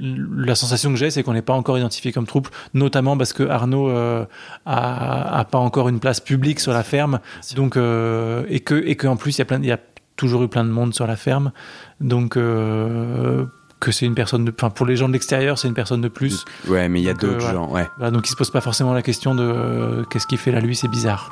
la 0.00 0.54
sensation 0.54 0.90
que 0.90 0.96
j'ai, 0.96 1.10
c'est 1.10 1.22
qu'on 1.22 1.34
n'est 1.34 1.42
pas 1.42 1.52
encore 1.52 1.76
identifié 1.78 2.12
comme 2.12 2.26
troupe, 2.26 2.48
notamment 2.72 3.16
parce 3.16 3.32
que 3.32 3.42
Arnaud 3.42 3.90
euh, 3.90 4.24
a, 4.64 5.38
a 5.38 5.44
pas 5.44 5.58
encore 5.58 5.88
une 5.88 6.00
place 6.00 6.20
publique 6.20 6.60
sur 6.60 6.72
la 6.72 6.82
ferme, 6.82 7.20
donc 7.54 7.76
euh, 7.76 8.44
et 8.48 8.60
que 8.60 8.74
et 8.74 8.96
qu'en 8.96 9.16
plus 9.16 9.36
il 9.36 9.40
y 9.40 9.42
a 9.42 9.44
plein, 9.44 9.58
il 9.58 9.66
y 9.66 9.72
a 9.72 9.78
toujours 10.16 10.42
eu 10.42 10.48
plein 10.48 10.64
de 10.64 10.70
monde 10.70 10.94
sur 10.94 11.06
la 11.06 11.16
ferme, 11.16 11.52
donc 12.00 12.36
euh, 12.36 13.44
que 13.78 13.92
c'est 13.92 14.06
une 14.06 14.14
personne 14.14 14.44
de, 14.44 14.54
enfin 14.56 14.70
pour 14.70 14.86
les 14.86 14.96
gens 14.96 15.08
de 15.08 15.12
l'extérieur, 15.12 15.58
c'est 15.58 15.68
une 15.68 15.74
personne 15.74 16.00
de 16.00 16.08
plus. 16.08 16.44
Ouais, 16.66 16.88
mais 16.88 17.00
il 17.00 17.04
y 17.04 17.08
a 17.08 17.12
euh, 17.12 17.14
d'autres 17.14 17.40
gens, 17.40 17.70
ouais. 17.70 17.86
Voilà, 17.98 18.10
donc 18.10 18.26
il 18.26 18.30
se 18.30 18.36
pose 18.36 18.50
pas 18.50 18.60
forcément 18.62 18.94
la 18.94 19.02
question 19.02 19.34
de 19.34 20.04
qu'est-ce 20.10 20.26
qu'il 20.26 20.38
fait 20.38 20.52
là 20.52 20.60
lui, 20.60 20.76
c'est 20.76 20.88
bizarre. 20.88 21.30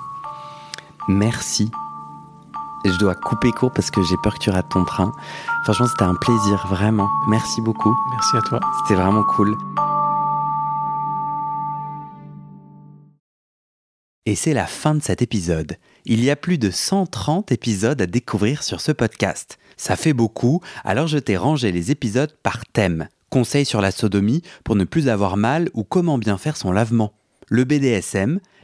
Merci. 1.09 1.71
Et 2.87 2.93
je 2.93 2.99
dois 2.99 3.17
couper 3.17 3.51
court 3.51 3.73
parce 3.73 3.91
que 3.91 4.01
j'ai 4.05 4.17
peur 4.23 4.35
que 4.35 4.39
tu 4.39 4.51
rates 4.51 4.69
ton 4.69 4.85
train. 4.85 5.11
Franchement, 5.65 5.89
c'était 5.89 6.05
un 6.05 6.15
plaisir, 6.15 6.65
vraiment. 6.69 7.09
Merci 7.27 7.61
beaucoup. 7.61 7.93
Merci 8.13 8.37
à 8.37 8.43
toi. 8.43 8.61
C'était 8.79 8.95
vraiment 8.95 9.25
cool. 9.25 9.57
Et 14.25 14.37
c'est 14.37 14.55
la 14.55 14.67
fin 14.67 14.95
de 14.95 15.03
cet 15.03 15.21
épisode. 15.21 15.77
Il 16.05 16.23
y 16.23 16.31
a 16.31 16.37
plus 16.37 16.59
de 16.59 16.71
130 16.71 17.51
épisodes 17.51 18.01
à 18.01 18.07
découvrir 18.07 18.63
sur 18.63 18.81
ce 18.81 18.93
podcast. 18.93 19.59
Ça 19.77 19.97
fait 19.97 20.13
beaucoup, 20.13 20.61
alors 20.85 21.09
je 21.09 21.19
t'ai 21.19 21.37
rangé 21.37 21.73
les 21.73 21.91
épisodes 21.91 22.37
par 22.45 22.65
thème. 22.67 23.09
Conseils 23.31 23.65
sur 23.65 23.81
la 23.81 23.91
sodomie 23.91 24.43
pour 24.63 24.77
ne 24.77 24.85
plus 24.85 25.09
avoir 25.09 25.37
mal 25.37 25.71
ou 25.75 25.83
comment 25.83 26.19
bien 26.19 26.39
faire 26.39 26.57
son 26.57 26.71
lavement. 26.71 27.13
Le 27.49 27.65
BDSM, 27.65 28.39